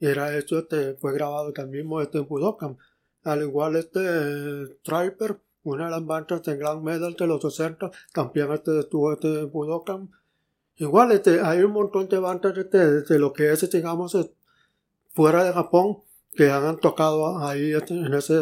era 0.00 0.36
hecho, 0.36 0.58
este, 0.58 0.94
fue 0.94 1.14
grabado 1.14 1.52
también 1.52 1.88
este, 2.00 2.18
en 2.18 2.26
Budokan. 2.26 2.76
Al 3.22 3.42
igual 3.42 3.76
este 3.76 4.66
Striper, 4.80 5.40
una 5.62 5.86
de 5.86 5.90
las 5.90 6.04
bandas 6.04 6.42
de 6.42 6.56
Grand 6.56 6.82
Metal 6.82 7.14
de 7.14 7.26
los 7.26 7.42
60, 7.42 7.90
también 8.12 8.52
este, 8.52 8.80
estuvo 8.80 9.12
este, 9.12 9.40
en 9.40 9.50
Budokan. 9.50 10.10
Igual 10.76 11.12
este, 11.12 11.40
hay 11.40 11.62
un 11.62 11.72
montón 11.72 12.08
de 12.08 12.18
bandas 12.18 12.56
este, 12.56 13.02
de 13.02 13.18
lo 13.18 13.32
que 13.32 13.52
es, 13.52 13.70
digamos, 13.70 14.16
fuera 15.12 15.44
de 15.44 15.52
Japón, 15.52 15.98
que 16.32 16.50
han 16.50 16.78
tocado 16.78 17.38
ahí 17.38 17.72
este, 17.72 17.94
en 17.94 18.14
ese 18.14 18.34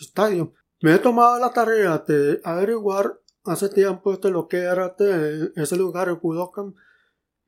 estadio. 0.00 0.52
Me 0.80 0.94
he 0.94 0.98
tomado 0.98 1.38
la 1.38 1.52
tarea 1.52 2.04
de 2.06 2.40
averiguar 2.44 3.20
hace 3.44 3.68
tiempo 3.68 4.12
este, 4.12 4.30
lo 4.30 4.48
que 4.48 4.58
era 4.58 4.86
este, 4.86 5.52
ese 5.56 5.76
lugar 5.76 6.08
en 6.08 6.18
Budokan 6.20 6.74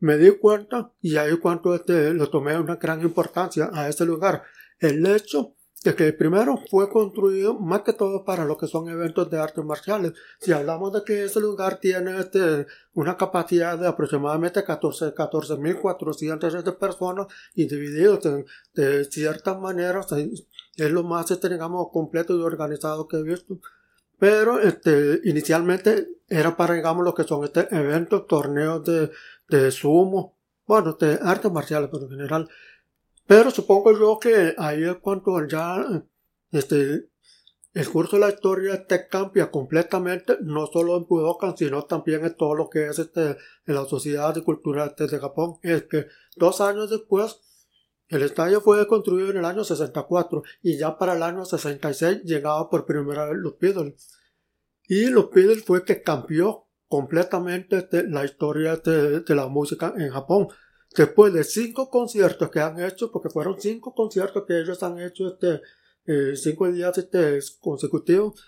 me 0.00 0.16
di 0.16 0.30
cuenta 0.38 0.92
y 1.00 1.16
ahí 1.16 1.36
cuando 1.38 1.74
este, 1.74 2.14
lo 2.14 2.30
tomé 2.30 2.58
una 2.58 2.76
gran 2.76 3.02
importancia 3.02 3.70
a 3.72 3.88
este 3.88 4.04
lugar. 4.04 4.42
El 4.78 5.04
hecho 5.06 5.54
de 5.84 5.94
que 5.94 6.12
primero 6.12 6.58
fue 6.70 6.90
construido 6.90 7.54
más 7.54 7.82
que 7.82 7.92
todo 7.92 8.24
para 8.24 8.44
lo 8.44 8.56
que 8.56 8.66
son 8.66 8.88
eventos 8.88 9.30
de 9.30 9.38
artes 9.38 9.64
marciales. 9.64 10.12
Si 10.40 10.52
hablamos 10.52 10.92
de 10.92 11.04
que 11.04 11.24
ese 11.24 11.40
lugar 11.40 11.78
tiene 11.78 12.18
este, 12.18 12.66
una 12.94 13.16
capacidad 13.16 13.78
de 13.78 13.86
aproximadamente 13.86 14.64
14.400 14.64 15.14
14, 16.40 16.72
personas 16.72 17.26
y 17.54 17.68
divididos 17.68 18.20
de, 18.74 19.04
ciertas 19.04 19.58
maneras, 19.58 20.08
es 20.12 20.90
lo 20.90 21.04
más 21.04 21.30
este, 21.30 21.48
digamos, 21.48 21.88
completo 21.92 22.36
y 22.36 22.42
organizado 22.42 23.06
que 23.06 23.18
he 23.18 23.22
visto. 23.22 23.60
Pero 24.18 24.58
este, 24.58 25.20
inicialmente 25.24 26.08
era 26.28 26.56
para, 26.56 26.74
digamos, 26.74 27.04
lo 27.04 27.14
que 27.14 27.22
son 27.22 27.44
este 27.44 27.68
eventos, 27.70 28.26
torneos 28.26 28.84
de, 28.84 29.12
de 29.48 29.70
sumo, 29.70 30.36
bueno, 30.66 30.94
de 30.94 31.18
artes 31.22 31.52
marciales 31.52 31.88
por 31.88 32.02
en 32.02 32.10
general. 32.10 32.48
Pero 33.28 33.50
supongo 33.50 33.92
yo 33.92 34.18
que 34.18 34.54
ahí 34.56 34.82
es 34.82 34.96
cuando 35.02 35.46
ya 35.46 35.84
este, 36.50 37.10
el 37.74 37.88
curso 37.90 38.16
de 38.16 38.20
la 38.20 38.30
historia 38.30 38.86
te 38.86 39.06
cambia 39.06 39.50
completamente, 39.50 40.38
no 40.40 40.66
solo 40.66 40.96
en 40.96 41.06
Budokan, 41.06 41.54
sino 41.54 41.84
también 41.84 42.24
en 42.24 42.34
todo 42.34 42.54
lo 42.54 42.70
que 42.70 42.86
es 42.86 42.98
este, 42.98 43.36
en 43.66 43.74
la 43.74 43.84
sociedad 43.84 44.34
y 44.34 44.42
cultura 44.42 44.94
de 44.96 45.18
Japón. 45.18 45.58
Es 45.62 45.82
que 45.84 46.06
dos 46.36 46.62
años 46.62 46.88
después, 46.88 47.38
el 48.08 48.22
estadio 48.22 48.62
fue 48.62 48.86
construido 48.86 49.30
en 49.30 49.36
el 49.36 49.44
año 49.44 49.62
64 49.62 50.42
y 50.62 50.78
ya 50.78 50.96
para 50.96 51.14
el 51.14 51.22
año 51.22 51.44
66 51.44 52.22
llegaba 52.24 52.70
por 52.70 52.86
primera 52.86 53.26
vez 53.26 53.36
los 53.36 53.58
Beatles. 53.58 54.08
Y 54.84 55.10
los 55.10 55.30
Beatles 55.30 55.66
fue 55.66 55.84
que 55.84 56.02
cambió 56.02 56.66
completamente 56.88 57.86
la 58.08 58.24
historia 58.24 58.76
de, 58.76 59.22
la 59.34 59.48
música 59.48 59.92
en 59.98 60.10
Japón. 60.10 60.48
Después 60.96 61.32
de 61.32 61.44
cinco 61.44 61.90
conciertos 61.90 62.50
que 62.50 62.60
han 62.60 62.80
hecho, 62.80 63.12
porque 63.12 63.30
fueron 63.30 63.60
cinco 63.60 63.94
conciertos 63.94 64.44
que 64.46 64.60
ellos 64.60 64.82
han 64.82 64.98
hecho 64.98 65.28
este, 65.28 65.60
eh, 66.06 66.34
cinco 66.36 66.70
días 66.72 66.96
este, 66.96 67.38
consecutivos, 67.60 68.42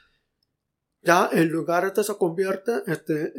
ya 1.02 1.30
el 1.32 1.49
lugar 1.49 1.87
este 1.87 2.04
se 2.04 2.16
convierte 2.16 2.73
este, 2.87 3.32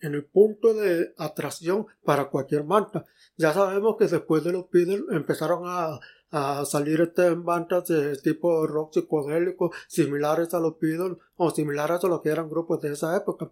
en, 0.00 0.14
el 0.14 0.24
punto 0.24 0.72
de 0.72 1.14
atracción 1.18 1.86
para 2.04 2.30
cualquier 2.30 2.62
banda. 2.62 3.04
Ya 3.36 3.52
sabemos 3.52 3.96
que 3.98 4.06
después 4.06 4.44
de 4.44 4.52
los 4.52 4.70
Beatles 4.70 5.02
empezaron 5.10 5.62
a, 5.64 5.98
a 6.30 6.64
salir 6.64 7.00
este, 7.00 7.30
bandas 7.30 7.88
de 7.88 8.16
tipo 8.18 8.66
rock 8.66 8.94
psicodélico 8.94 9.72
similares 9.88 10.54
a 10.54 10.60
los 10.60 10.78
Beatles 10.78 11.18
o 11.36 11.50
similares 11.50 12.04
a 12.04 12.08
lo 12.08 12.22
que 12.22 12.28
eran 12.28 12.48
grupos 12.48 12.80
de 12.82 12.92
esa 12.92 13.16
época. 13.16 13.50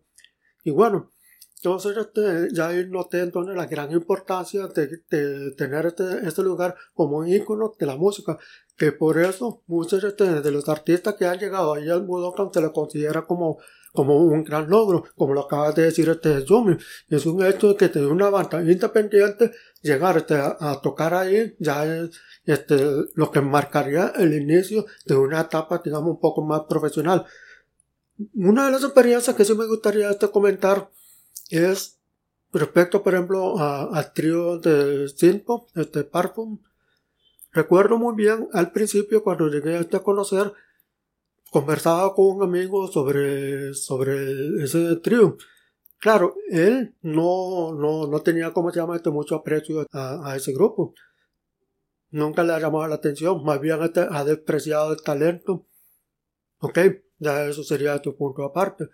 Y 0.63 0.71
bueno, 0.71 1.11
entonces 1.57 1.97
este, 1.97 2.49
ya 2.53 2.71
noté 2.85 3.21
entonces 3.21 3.57
la 3.57 3.67
gran 3.67 3.91
importancia 3.91 4.69
de, 4.69 5.53
tener 5.57 5.87
este, 5.87 6.27
este, 6.27 6.43
lugar 6.43 6.77
como 6.95 7.19
un 7.19 7.29
ícono 7.29 7.75
de 7.79 7.87
la 7.87 7.97
música, 7.97 8.39
que 8.77 8.93
por 8.93 9.19
eso 9.19 9.63
muchos 9.67 10.05
este, 10.05 10.43
de 10.43 10.51
los 10.51 10.69
artistas 10.69 11.15
que 11.15 11.25
han 11.25 11.39
llegado 11.39 11.73
ahí 11.75 11.89
al 11.89 12.03
Budokan 12.03 12.53
se 12.53 12.61
le 12.61 12.71
considera 12.73 13.23
como, 13.23 13.59
como 13.95 14.19
un 14.19 14.45
gran 14.45 14.69
logro, 14.69 15.05
como 15.17 15.33
lo 15.33 15.43
acaba 15.43 15.73
de 15.73 15.85
decir 15.85 16.09
este 16.11 16.45
Yumi. 16.45 16.77
Es 17.09 17.25
un 17.25 17.43
hecho 17.45 17.69
de 17.69 17.77
que 17.77 17.89
de 17.89 18.07
una 18.07 18.29
banda 18.29 18.61
independiente 18.61 19.51
llegar 19.81 20.19
este, 20.19 20.35
a, 20.37 20.79
tocar 20.83 21.15
ahí 21.15 21.57
ya 21.59 21.87
es 21.87 22.11
este, 22.45 22.77
lo 23.15 23.31
que 23.31 23.41
marcaría 23.41 24.13
el 24.19 24.35
inicio 24.35 24.85
de 25.07 25.17
una 25.17 25.41
etapa 25.41 25.81
digamos 25.83 26.11
un 26.11 26.21
poco 26.21 26.43
más 26.43 26.63
profesional. 26.69 27.25
Una 28.35 28.67
de 28.67 28.73
las 28.73 28.85
experiencias 28.85 29.35
que 29.35 29.45
sí 29.45 29.55
me 29.55 29.67
gustaría 29.67 30.11
este 30.11 30.31
comentar 30.31 30.91
es 31.51 32.01
respecto, 32.53 33.03
por 33.03 33.15
ejemplo, 33.15 33.59
al 33.59 34.13
trío 34.13 34.59
de 34.59 35.09
Cinco, 35.09 35.67
este 35.75 36.05
Parfum. 36.05 36.61
Recuerdo 37.53 37.99
muy 37.99 38.15
bien 38.15 38.49
al 38.53 38.73
principio 38.73 39.23
cuando 39.23 39.49
llegué 39.49 39.79
este 39.79 39.97
a 39.97 40.03
conocer, 40.03 40.53
conversaba 41.51 42.15
con 42.15 42.37
un 42.37 42.43
amigo 42.43 42.87
sobre, 42.89 43.73
sobre 43.75 44.63
ese 44.63 44.97
trío, 44.97 45.37
claro, 45.99 46.35
él 46.51 46.95
no, 47.03 47.73
no, 47.75 48.07
no 48.07 48.21
tenía, 48.21 48.53
como 48.53 48.71
se 48.71 48.81
llama, 48.81 48.97
este, 48.97 49.11
mucho 49.11 49.37
aprecio 49.37 49.87
a, 49.93 50.31
a 50.31 50.37
ese 50.37 50.53
grupo. 50.53 50.95
Nunca 52.11 52.45
le 52.45 52.53
ha 52.53 52.61
llamado 52.61 52.87
la 52.87 52.95
atención, 52.97 53.43
más 53.45 53.61
bien 53.61 53.83
este, 53.83 54.07
ha 54.09 54.25
despreciado 54.25 54.93
el 54.93 55.03
talento. 55.03 55.67
Ok, 56.61 56.79
ya 57.19 57.47
eso 57.47 57.63
sería 57.65 58.01
tu 58.01 58.17
punto 58.17 58.45
aparte. 58.45 58.89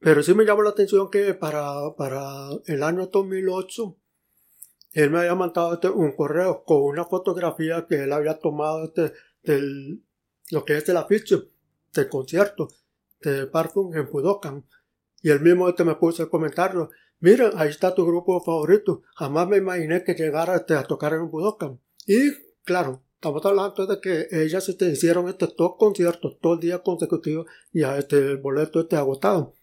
Pero 0.00 0.22
sí 0.22 0.34
me 0.34 0.44
llamó 0.44 0.62
la 0.62 0.70
atención 0.70 1.10
que 1.10 1.34
para, 1.34 1.94
para 1.96 2.48
el 2.66 2.82
año 2.82 3.06
2008 3.06 3.96
él 4.92 5.10
me 5.10 5.20
había 5.20 5.34
mandado 5.34 5.74
este, 5.74 5.88
un 5.88 6.12
correo 6.12 6.64
con 6.64 6.82
una 6.82 7.04
fotografía 7.04 7.86
que 7.88 8.04
él 8.04 8.12
había 8.12 8.38
tomado 8.38 8.84
este, 8.84 9.12
del, 9.42 10.02
lo 10.50 10.64
que 10.64 10.78
es 10.78 10.88
el 10.88 10.96
afiche 10.96 11.36
del 11.92 12.08
concierto 12.08 12.68
de 13.20 13.46
Parfum 13.46 13.94
en 13.94 14.10
Budokan. 14.10 14.64
Y 15.22 15.30
él 15.30 15.40
mismo 15.40 15.68
este 15.68 15.84
me 15.84 15.94
puso 15.94 16.22
el 16.22 16.30
comentario, 16.30 16.88
mira, 17.20 17.50
ahí 17.54 17.68
está 17.68 17.94
tu 17.94 18.06
grupo 18.06 18.40
favorito. 18.40 19.02
Jamás 19.14 19.46
me 19.48 19.58
imaginé 19.58 20.02
que 20.02 20.14
llegara 20.14 20.56
este, 20.56 20.74
a 20.74 20.82
tocar 20.82 21.12
en 21.12 21.30
Budokan. 21.30 21.78
Y 22.06 22.32
claro, 22.64 23.02
estamos 23.14 23.44
hablando 23.44 23.86
de 23.86 24.00
que 24.00 24.28
ellas 24.30 24.66
este, 24.68 24.90
hicieron 24.90 25.28
este, 25.28 25.46
dos 25.56 25.76
conciertos, 25.78 26.38
todo 26.40 26.54
el 26.54 26.60
día 26.60 26.82
consecutivo, 26.82 27.44
y 27.72 27.84
este, 27.84 28.16
el 28.16 28.38
boleto 28.38 28.80
este 28.80 28.96
agotado. 28.96 29.54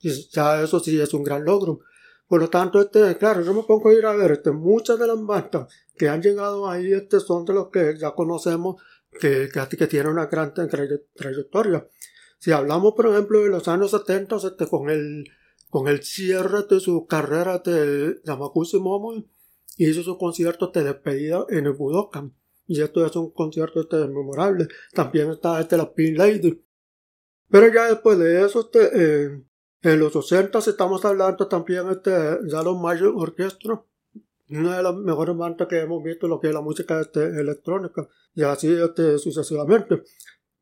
Y 0.00 0.10
ya 0.30 0.62
eso 0.62 0.80
sí 0.80 1.00
es 1.00 1.12
un 1.14 1.24
gran 1.24 1.44
logro. 1.44 1.80
Por 2.28 2.40
lo 2.40 2.50
tanto, 2.50 2.80
este, 2.80 3.16
claro, 3.18 3.42
yo 3.42 3.54
me 3.54 3.62
pongo 3.62 3.88
a 3.88 3.94
ir 3.94 4.04
a 4.04 4.14
ver, 4.14 4.32
este, 4.32 4.50
muchas 4.50 4.98
de 4.98 5.06
las 5.06 5.24
bandas 5.24 5.72
que 5.96 6.08
han 6.08 6.22
llegado 6.22 6.68
ahí, 6.68 6.92
este, 6.92 7.20
son 7.20 7.44
de 7.44 7.54
los 7.54 7.68
que 7.68 7.96
ya 7.96 8.12
conocemos, 8.12 8.82
que, 9.20 9.48
que, 9.52 9.76
que 9.76 9.86
tienen 9.86 10.12
una 10.12 10.26
gran 10.26 10.52
trayectoria. 10.52 11.86
Si 12.38 12.52
hablamos, 12.52 12.94
por 12.94 13.06
ejemplo, 13.06 13.40
de 13.40 13.48
los 13.48 13.68
años 13.68 13.92
70, 13.92 14.36
este, 14.36 14.66
con 14.66 14.90
el, 14.90 15.24
con 15.70 15.88
el 15.88 16.02
cierre 16.02 16.64
de 16.68 16.80
su 16.80 17.06
carrera 17.06 17.58
de 17.58 18.20
Yamaguchi 18.24 18.78
Momo, 18.78 19.24
hizo 19.76 20.02
su 20.02 20.18
concierto 20.18 20.68
de 20.68 20.84
despedida 20.84 21.46
en 21.48 21.66
el 21.66 21.72
Budokan. 21.72 22.34
Y 22.66 22.80
esto 22.82 23.06
es 23.06 23.14
un 23.14 23.30
concierto 23.30 23.80
este, 23.80 23.96
memorable. 24.08 24.66
También 24.92 25.30
está 25.30 25.60
este, 25.60 25.76
la 25.76 25.92
Pin 25.92 26.16
Lady. 26.16 26.62
Pero 27.48 27.72
ya 27.72 27.86
después 27.86 28.18
de 28.18 28.44
eso, 28.44 28.60
este, 28.60 28.90
eh, 28.92 29.42
en 29.86 30.00
los 30.00 30.16
80 30.16 30.58
estamos 30.58 31.04
hablando 31.04 31.46
también 31.46 31.88
este, 31.88 32.10
ya 32.48 32.62
los 32.62 32.76
Magic 32.76 33.12
Orchestra, 33.14 33.80
una 34.50 34.76
de 34.78 34.82
las 34.82 34.96
mejores 34.96 35.36
bandas 35.36 35.68
que 35.68 35.78
hemos 35.78 36.02
visto 36.02 36.26
lo 36.26 36.40
que 36.40 36.48
es 36.48 36.54
la 36.54 36.60
música 36.60 37.00
este, 37.00 37.24
electrónica, 37.24 38.08
y 38.34 38.42
así 38.42 38.72
este, 38.72 39.16
sucesivamente. 39.18 40.02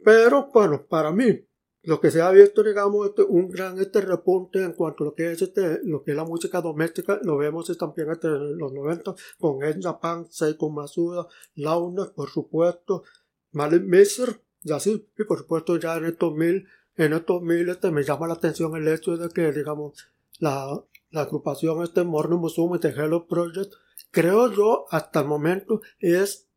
Pero 0.04 0.50
bueno, 0.52 0.87
para 0.87 1.11
mí, 1.11 1.43
lo 1.85 2.00
que 2.00 2.11
se 2.11 2.21
ha 2.21 2.31
visto, 2.33 2.62
digamos, 2.62 3.09
este, 3.09 3.23
un 3.23 3.49
gran 3.49 3.78
este 3.81 4.02
repunte 4.02 4.62
en 4.62 4.73
cuanto 4.73 5.04
a 5.04 5.07
lo 5.07 5.14
que 5.14 5.33
es 5.33 5.40
este, 5.40 5.81
lo 5.85 6.02
que 6.02 6.11
es 6.11 6.16
la 6.19 6.25
música 6.25 6.61
doméstica, 6.61 7.19
lo 7.23 7.38
vemos 7.38 7.75
también 7.78 8.11
este, 8.11 8.28
en 8.28 8.59
los 8.59 8.75
90 8.75 9.14
con 9.38 9.62
Ed 9.62 9.78
Japan, 9.81 10.26
Seiko 10.31 10.69
Masuda, 10.69 11.26
Launa, 11.54 12.12
por 12.14 12.28
supuesto, 12.28 13.04
Malin 13.52 13.88
Messer, 13.88 14.43
y 14.62 14.73
así, 14.73 15.09
y 15.16 15.25
por 15.25 15.38
supuesto 15.38 15.78
ya 15.78 15.97
en 15.97 16.04
estos 16.07 16.35
mil 16.35 16.66
en 16.97 17.13
estos 17.13 17.43
miles 17.43 17.77
este, 17.77 17.91
me 17.91 18.03
llama 18.03 18.27
la 18.27 18.35
atención 18.35 18.75
el 18.77 18.89
hecho 18.89 19.17
de 19.17 19.29
que, 19.29 19.53
digamos, 19.53 20.07
la, 20.39 20.83
la 21.11 21.21
agrupación 21.23 21.83
este 21.83 22.05
Morning 22.05 22.39
Musume 22.39 22.79
de 22.79 22.91
Hello 22.91 23.27
Project, 23.27 23.73
creo 24.11 24.53
yo, 24.53 24.87
hasta 24.91 25.21
el 25.21 25.27
momento, 25.27 25.81
es 25.99 26.49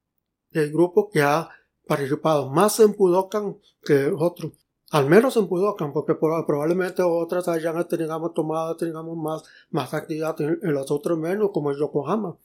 el 0.52 0.72
grupo 0.72 1.10
que 1.10 1.22
ha 1.22 1.50
participado 1.86 2.50
más 2.50 2.80
en 2.80 2.94
Budokan 2.94 3.58
que 3.84 4.12
otros. 4.16 4.54
Al 4.92 5.08
menos 5.08 5.36
en 5.36 5.48
Budokan, 5.48 5.92
porque 5.92 6.16
probablemente 6.16 7.04
otras 7.04 7.48
hayan, 7.48 7.78
este, 7.80 7.98
digamos, 7.98 8.34
tomado, 8.34 8.76
digamos, 8.76 9.18
más, 9.18 9.44
más 9.70 9.94
actividad 9.94 10.40
en, 10.40 10.60
los 10.62 10.90
otros 10.92 11.18
menos, 11.18 11.52
como 11.52 11.72
el 11.72 11.78
Yokohama. 11.78 12.38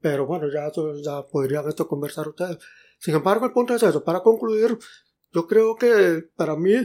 Pero 0.00 0.26
bueno, 0.26 0.48
ya 0.52 0.68
eso, 0.68 0.94
ya 0.96 1.26
podrían 1.26 1.68
esto 1.68 1.88
conversar 1.88 2.28
ustedes. 2.28 2.58
Sin 2.98 3.14
embargo, 3.14 3.46
el 3.46 3.52
punto 3.52 3.74
es 3.74 3.82
eso. 3.82 4.04
Para 4.04 4.20
concluir, 4.20 4.78
yo 5.32 5.46
creo 5.46 5.74
que 5.74 6.28
para 6.36 6.56
mí 6.56 6.76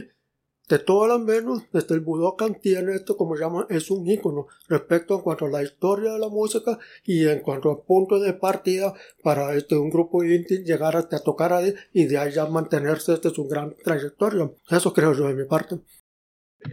de 0.68 0.78
todas 0.80 1.08
las 1.08 1.20
menos, 1.20 1.62
desde 1.72 1.94
el 1.94 2.00
Budokan 2.00 2.60
tiene 2.60 2.94
esto 2.94 3.16
como 3.16 3.36
llama, 3.36 3.66
es 3.70 3.90
un 3.90 4.06
ícono 4.06 4.48
respecto 4.68 5.14
en 5.14 5.20
cuanto 5.20 5.46
a 5.46 5.50
la 5.50 5.62
historia 5.62 6.12
de 6.12 6.18
la 6.18 6.28
música 6.28 6.78
y 7.04 7.26
en 7.28 7.40
cuanto 7.40 7.70
a 7.70 7.84
punto 7.84 8.18
de 8.18 8.32
partida 8.32 8.92
para 9.22 9.54
este 9.54 9.76
un 9.76 9.90
grupo 9.90 10.24
indie 10.24 10.64
llegar 10.64 10.96
hasta 10.96 11.22
tocar 11.22 11.52
ahí 11.52 11.72
y 11.92 12.06
de 12.06 12.18
ahí 12.18 12.32
ya 12.32 12.46
mantenerse 12.46 13.14
este 13.14 13.30
su 13.30 13.46
gran 13.46 13.76
trayectoria. 13.76 14.50
Eso 14.68 14.92
creo 14.92 15.12
yo 15.12 15.28
de 15.28 15.34
mi 15.34 15.44
parte. 15.44 15.76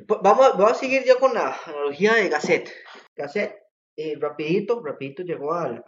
Vamos, 0.07 0.71
a 0.71 0.73
seguir 0.73 1.03
yo 1.05 1.19
con 1.19 1.35
la 1.35 1.55
analogía 1.67 2.15
de 2.15 2.29
Gasset. 2.29 2.69
Gasset, 3.15 3.53
eh, 3.95 4.17
rapidito, 4.19 4.81
rapidito 4.83 5.21
llegó 5.21 5.53
al, 5.53 5.83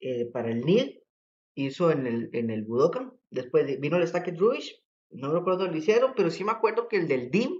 eh, 0.00 0.30
para 0.32 0.50
el 0.50 0.62
NIL, 0.64 1.02
hizo 1.54 1.90
en 1.90 2.06
el, 2.06 2.30
en 2.32 2.50
el 2.50 2.64
Budokan, 2.64 3.12
después 3.30 3.78
vino 3.78 3.98
el 3.98 4.08
Stacked 4.08 4.38
Ruish, 4.38 4.82
no 5.10 5.32
recuerdo 5.32 5.66
lo 5.66 5.76
hicieron, 5.76 6.12
pero 6.16 6.30
sí 6.30 6.44
me 6.44 6.52
acuerdo 6.52 6.88
que 6.88 6.96
el 6.96 7.08
del 7.08 7.30
DIM 7.30 7.50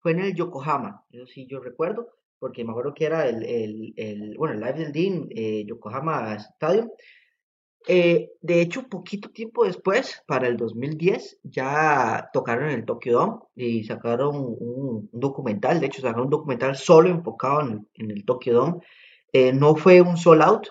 fue 0.00 0.12
en 0.12 0.20
el 0.20 0.34
Yokohama. 0.34 1.04
Eso 1.10 1.26
sí, 1.26 1.46
yo 1.46 1.60
recuerdo, 1.60 2.08
porque 2.38 2.64
me 2.64 2.70
acuerdo 2.70 2.94
que 2.94 3.06
era 3.06 3.28
el, 3.28 3.44
el, 3.96 4.36
bueno, 4.36 4.54
el 4.54 4.60
live 4.60 4.84
del 4.84 4.92
DIM, 4.92 5.28
eh, 5.30 5.64
Yokohama 5.66 6.34
Stadium. 6.34 6.90
Eh, 7.86 8.32
de 8.40 8.60
hecho, 8.60 8.88
poquito 8.88 9.30
tiempo 9.30 9.64
después, 9.64 10.22
para 10.26 10.48
el 10.48 10.56
2010, 10.56 11.40
ya 11.44 12.28
tocaron 12.32 12.70
en 12.70 12.80
el 12.80 12.84
Tokyo 12.84 13.12
Dome 13.12 13.38
y 13.54 13.84
sacaron 13.84 14.36
un, 14.36 15.08
documental. 15.12 15.80
De 15.80 15.86
hecho, 15.86 16.02
sacaron 16.02 16.26
un 16.26 16.30
documental 16.30 16.76
solo 16.76 17.08
enfocado 17.08 17.60
en, 17.60 18.10
el 18.10 18.24
Tokyo 18.24 18.54
Dome. 18.54 18.80
Eh, 19.32 19.52
no 19.52 19.74
fue 19.76 20.00
un 20.00 20.16
sold 20.16 20.42
out, 20.42 20.68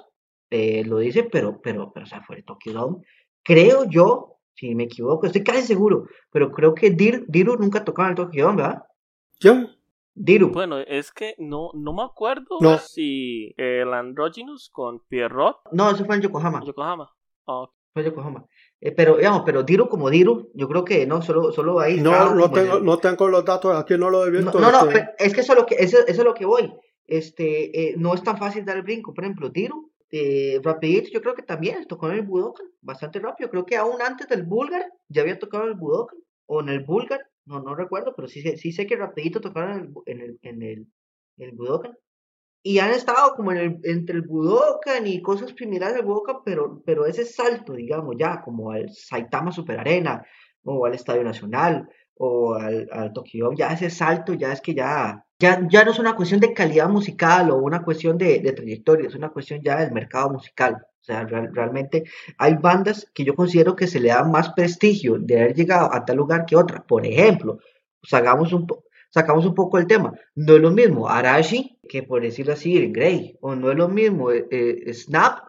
lo 0.49 0.99
dice, 0.99 1.23
pero, 1.23 1.59
pero, 1.61 1.91
pero, 1.91 2.05
o 2.05 2.09
sea, 2.09 2.21
fue 2.21 2.37
el 2.37 2.45
Tokyo 2.45 2.73
Dome. 2.73 2.97
Creo 3.43 3.85
yo 3.85 4.36
si 4.57 4.73
me 4.73 4.85
equivoco, 4.85 5.27
estoy 5.27 5.43
casi 5.43 5.61
seguro, 5.61 6.07
pero 6.31 6.51
creo 6.51 6.73
que 6.73 6.89
Diru 6.89 7.57
nunca 7.57 7.85
tocaba 7.85 8.07
en 8.07 8.11
el 8.11 8.15
Tokyo 8.15 8.55
¿verdad? 8.55 8.83
¿Quién? 9.39 9.69
Diru. 10.15 10.49
Bueno, 10.49 10.79
es 10.79 11.11
que 11.11 11.35
no, 11.37 11.69
no 11.75 11.93
me 11.93 12.01
acuerdo 12.01 12.57
si 12.79 13.53
el 13.55 13.93
Androgynous 13.93 14.71
con 14.73 14.99
Pierrot. 15.07 15.57
No, 15.71 15.91
eso 15.91 16.05
fue 16.05 16.15
en 16.15 16.23
Yokohama. 16.23 16.63
Yokohama. 16.65 17.13
Oh. 17.45 17.71
Fue 17.93 18.01
en 18.01 18.09
Yokohama. 18.09 18.45
Eh, 18.81 18.91
pero, 18.93 19.17
digamos, 19.17 19.43
pero 19.45 19.61
Diru 19.61 19.87
como 19.87 20.09
Diru, 20.09 20.49
yo 20.55 20.67
creo 20.67 20.83
que 20.83 21.05
no, 21.05 21.21
solo, 21.21 21.51
solo 21.51 21.79
ahí. 21.79 22.01
No, 22.01 22.33
no 22.33 22.49
tengo, 22.49 22.79
no 22.79 22.97
tengo 22.97 23.27
los 23.27 23.45
datos, 23.45 23.75
aquí 23.75 23.95
no 23.95 24.09
lo 24.09 24.25
he 24.25 24.31
visto. 24.31 24.59
No, 24.59 24.71
no, 24.71 24.89
este. 24.89 25.13
es 25.19 25.35
que 25.35 25.41
eso 25.41 25.53
es 25.53 25.59
lo 25.59 25.65
que, 25.67 25.75
eso, 25.75 25.99
eso 25.99 26.21
es 26.21 26.25
lo 26.25 26.33
que 26.33 26.47
voy. 26.47 26.73
Este, 27.05 27.89
eh, 27.89 27.95
no 27.95 28.15
es 28.15 28.23
tan 28.23 28.39
fácil 28.39 28.65
dar 28.65 28.77
el 28.77 28.83
brinco. 28.83 29.13
Por 29.13 29.23
ejemplo, 29.23 29.49
Diru 29.49 29.86
eh, 30.09 30.59
rapidito, 30.63 31.09
yo 31.11 31.21
creo 31.21 31.35
que 31.35 31.43
también 31.43 31.85
tocó 31.85 32.09
en 32.09 32.19
el 32.19 32.21
Budokan, 32.21 32.67
bastante 32.81 33.19
rápido. 33.19 33.49
Creo 33.49 33.65
que 33.65 33.75
aún 33.75 34.01
antes 34.01 34.27
del 34.27 34.43
Bulgar 34.43 34.85
ya 35.09 35.21
había 35.21 35.39
tocado 35.39 35.65
en 35.65 35.71
el 35.71 35.75
Budokan 35.75 36.19
o 36.45 36.61
en 36.61 36.69
el 36.69 36.83
Bulgar, 36.85 37.19
no, 37.45 37.61
no 37.61 37.75
recuerdo, 37.75 38.13
pero 38.15 38.27
sí, 38.27 38.41
sí 38.57 38.71
sé 38.71 38.87
que 38.87 38.95
rapidito 38.95 39.41
tocaron 39.41 39.93
en 40.05 40.21
el, 40.21 40.39
en 40.41 40.61
el, 40.63 40.87
en 41.37 41.49
el, 41.49 41.55
Budokan. 41.55 41.97
Y 42.63 42.79
han 42.79 42.91
estado 42.91 43.35
como 43.35 43.51
en 43.51 43.57
el, 43.57 43.79
entre 43.83 44.15
el 44.15 44.21
Budokan 44.23 45.07
y 45.07 45.21
cosas 45.21 45.53
similares 45.57 45.97
al 45.97 46.05
Budokan, 46.05 46.37
pero, 46.45 46.81
pero 46.85 47.05
ese 47.05 47.25
salto, 47.25 47.73
digamos, 47.73 48.15
ya 48.17 48.41
como 48.41 48.71
al 48.71 48.89
Saitama 48.93 49.51
Super 49.51 49.79
Arena 49.79 50.25
o 50.63 50.85
al 50.85 50.93
Estadio 50.93 51.23
Nacional 51.23 51.89
o 52.15 52.53
al, 52.55 52.87
al 52.91 53.13
Tokyo, 53.13 53.51
ya 53.53 53.73
ese 53.73 53.89
salto 53.89 54.33
ya 54.33 54.53
es 54.53 54.61
que 54.61 54.73
ya 54.73 55.26
ya, 55.39 55.67
ya 55.69 55.83
no 55.83 55.91
es 55.91 55.99
una 55.99 56.15
cuestión 56.15 56.39
de 56.39 56.53
calidad 56.53 56.89
musical 56.89 57.51
o 57.51 57.57
una 57.57 57.83
cuestión 57.83 58.17
de, 58.17 58.39
trayectoria, 58.39 59.07
es 59.07 59.15
una 59.15 59.29
cuestión 59.29 59.61
ya 59.61 59.79
del 59.79 59.91
mercado 59.91 60.31
musical. 60.31 60.85
O 60.99 61.03
sea, 61.07 61.23
realmente 61.25 62.03
hay 62.37 62.55
bandas 62.55 63.09
que 63.13 63.23
yo 63.23 63.35
considero 63.35 63.75
que 63.75 63.87
se 63.87 63.99
le 63.99 64.09
da 64.09 64.23
más 64.25 64.49
prestigio 64.49 65.17
de 65.19 65.39
haber 65.39 65.55
llegado 65.55 65.93
a 65.93 66.03
tal 66.03 66.17
lugar 66.17 66.45
que 66.45 66.55
otra. 66.55 66.83
Por 66.85 67.05
ejemplo, 67.05 67.59
sacamos 68.03 68.51
un, 68.51 68.67
sacamos 69.09 69.45
un 69.45 69.55
poco 69.55 69.77
el 69.77 69.87
tema. 69.87 70.13
No 70.35 70.55
es 70.55 70.61
lo 70.61 70.71
mismo 70.71 71.07
Arashi 71.07 71.79
que 71.87 72.03
por 72.03 72.21
decirlo 72.23 72.53
así, 72.53 72.87
Grey. 72.87 73.37
O 73.41 73.55
no 73.55 73.71
es 73.71 73.77
lo 73.77 73.87
mismo 73.87 74.31
eh, 74.31 74.47
eh, 74.51 74.93
Snap 74.93 75.39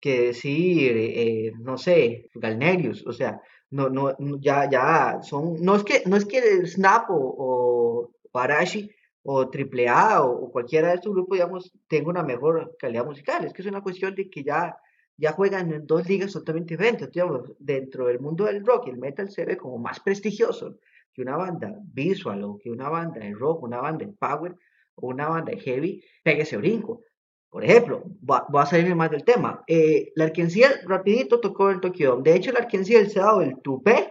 que 0.00 0.26
decir, 0.26 0.92
eh, 0.96 1.52
no 1.60 1.78
sé, 1.78 2.28
Galnerius. 2.34 3.06
O 3.06 3.12
sea, 3.12 3.40
no, 3.70 3.88
no, 3.88 4.14
ya, 4.40 4.68
ya 4.68 5.20
son, 5.22 5.62
no 5.62 5.76
es 5.76 5.84
que, 5.84 6.02
no 6.06 6.16
es 6.16 6.26
que 6.26 6.66
Snap 6.66 7.08
o, 7.10 8.10
o 8.30 8.38
Arashi 8.38 8.90
o 9.24 9.42
AAA 9.42 10.22
o, 10.22 10.44
o 10.44 10.52
cualquiera 10.52 10.88
de 10.88 10.94
estos 10.94 11.12
grupos, 11.12 11.36
digamos, 11.36 11.72
tenga 11.88 12.10
una 12.10 12.22
mejor 12.22 12.76
calidad 12.78 13.04
musical. 13.04 13.44
Es 13.44 13.52
que 13.52 13.62
es 13.62 13.68
una 13.68 13.82
cuestión 13.82 14.14
de 14.14 14.28
que 14.28 14.42
ya, 14.42 14.76
ya 15.16 15.32
juegan 15.32 15.72
en 15.72 15.86
dos 15.86 16.08
ligas 16.08 16.32
totalmente 16.32 16.74
diferentes. 16.74 17.10
Digamos, 17.10 17.52
dentro 17.58 18.06
del 18.06 18.20
mundo 18.20 18.44
del 18.44 18.64
rock 18.64 18.86
y 18.86 18.90
el 18.90 18.98
metal 18.98 19.30
se 19.30 19.44
ve 19.44 19.56
como 19.56 19.78
más 19.78 20.00
prestigioso 20.00 20.76
que 21.12 21.22
una 21.22 21.36
banda 21.36 21.74
visual 21.92 22.42
o 22.44 22.58
que 22.58 22.70
una 22.70 22.88
banda 22.88 23.20
de 23.20 23.32
rock, 23.32 23.62
una 23.62 23.80
banda 23.80 24.06
de 24.06 24.12
power 24.12 24.56
o 24.94 25.08
una 25.08 25.28
banda 25.28 25.52
de 25.52 25.60
heavy 25.60 26.04
pegue 26.22 26.42
ese 26.42 26.56
brinco. 26.56 27.02
Por 27.50 27.64
ejemplo, 27.64 28.02
voy 28.22 28.62
a 28.62 28.66
salirme 28.66 28.94
más 28.94 29.10
del 29.10 29.24
tema. 29.24 29.62
Eh, 29.66 30.10
la 30.14 30.24
Arkenciel 30.24 30.72
rapidito 30.86 31.38
tocó 31.38 31.70
en 31.70 31.80
Tokio. 31.80 32.16
De 32.16 32.34
hecho, 32.34 32.50
la 32.50 32.60
Arkenciel 32.60 33.10
se 33.10 33.20
ha 33.20 33.24
dado 33.24 33.42
el 33.42 33.60
tupé 33.60 34.10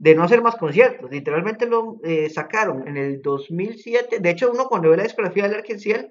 de 0.00 0.14
no 0.14 0.24
hacer 0.24 0.40
más 0.40 0.56
conciertos. 0.56 1.10
Literalmente 1.10 1.66
lo 1.66 2.00
eh, 2.02 2.30
sacaron 2.30 2.88
en 2.88 2.96
el 2.96 3.20
2007. 3.20 4.20
De 4.20 4.30
hecho, 4.30 4.50
uno 4.50 4.66
cuando 4.66 4.88
ve 4.88 4.96
la 4.96 5.02
discografía 5.02 5.46
de 5.46 5.54
Larkin 5.54 5.78
Ciel, 5.78 6.10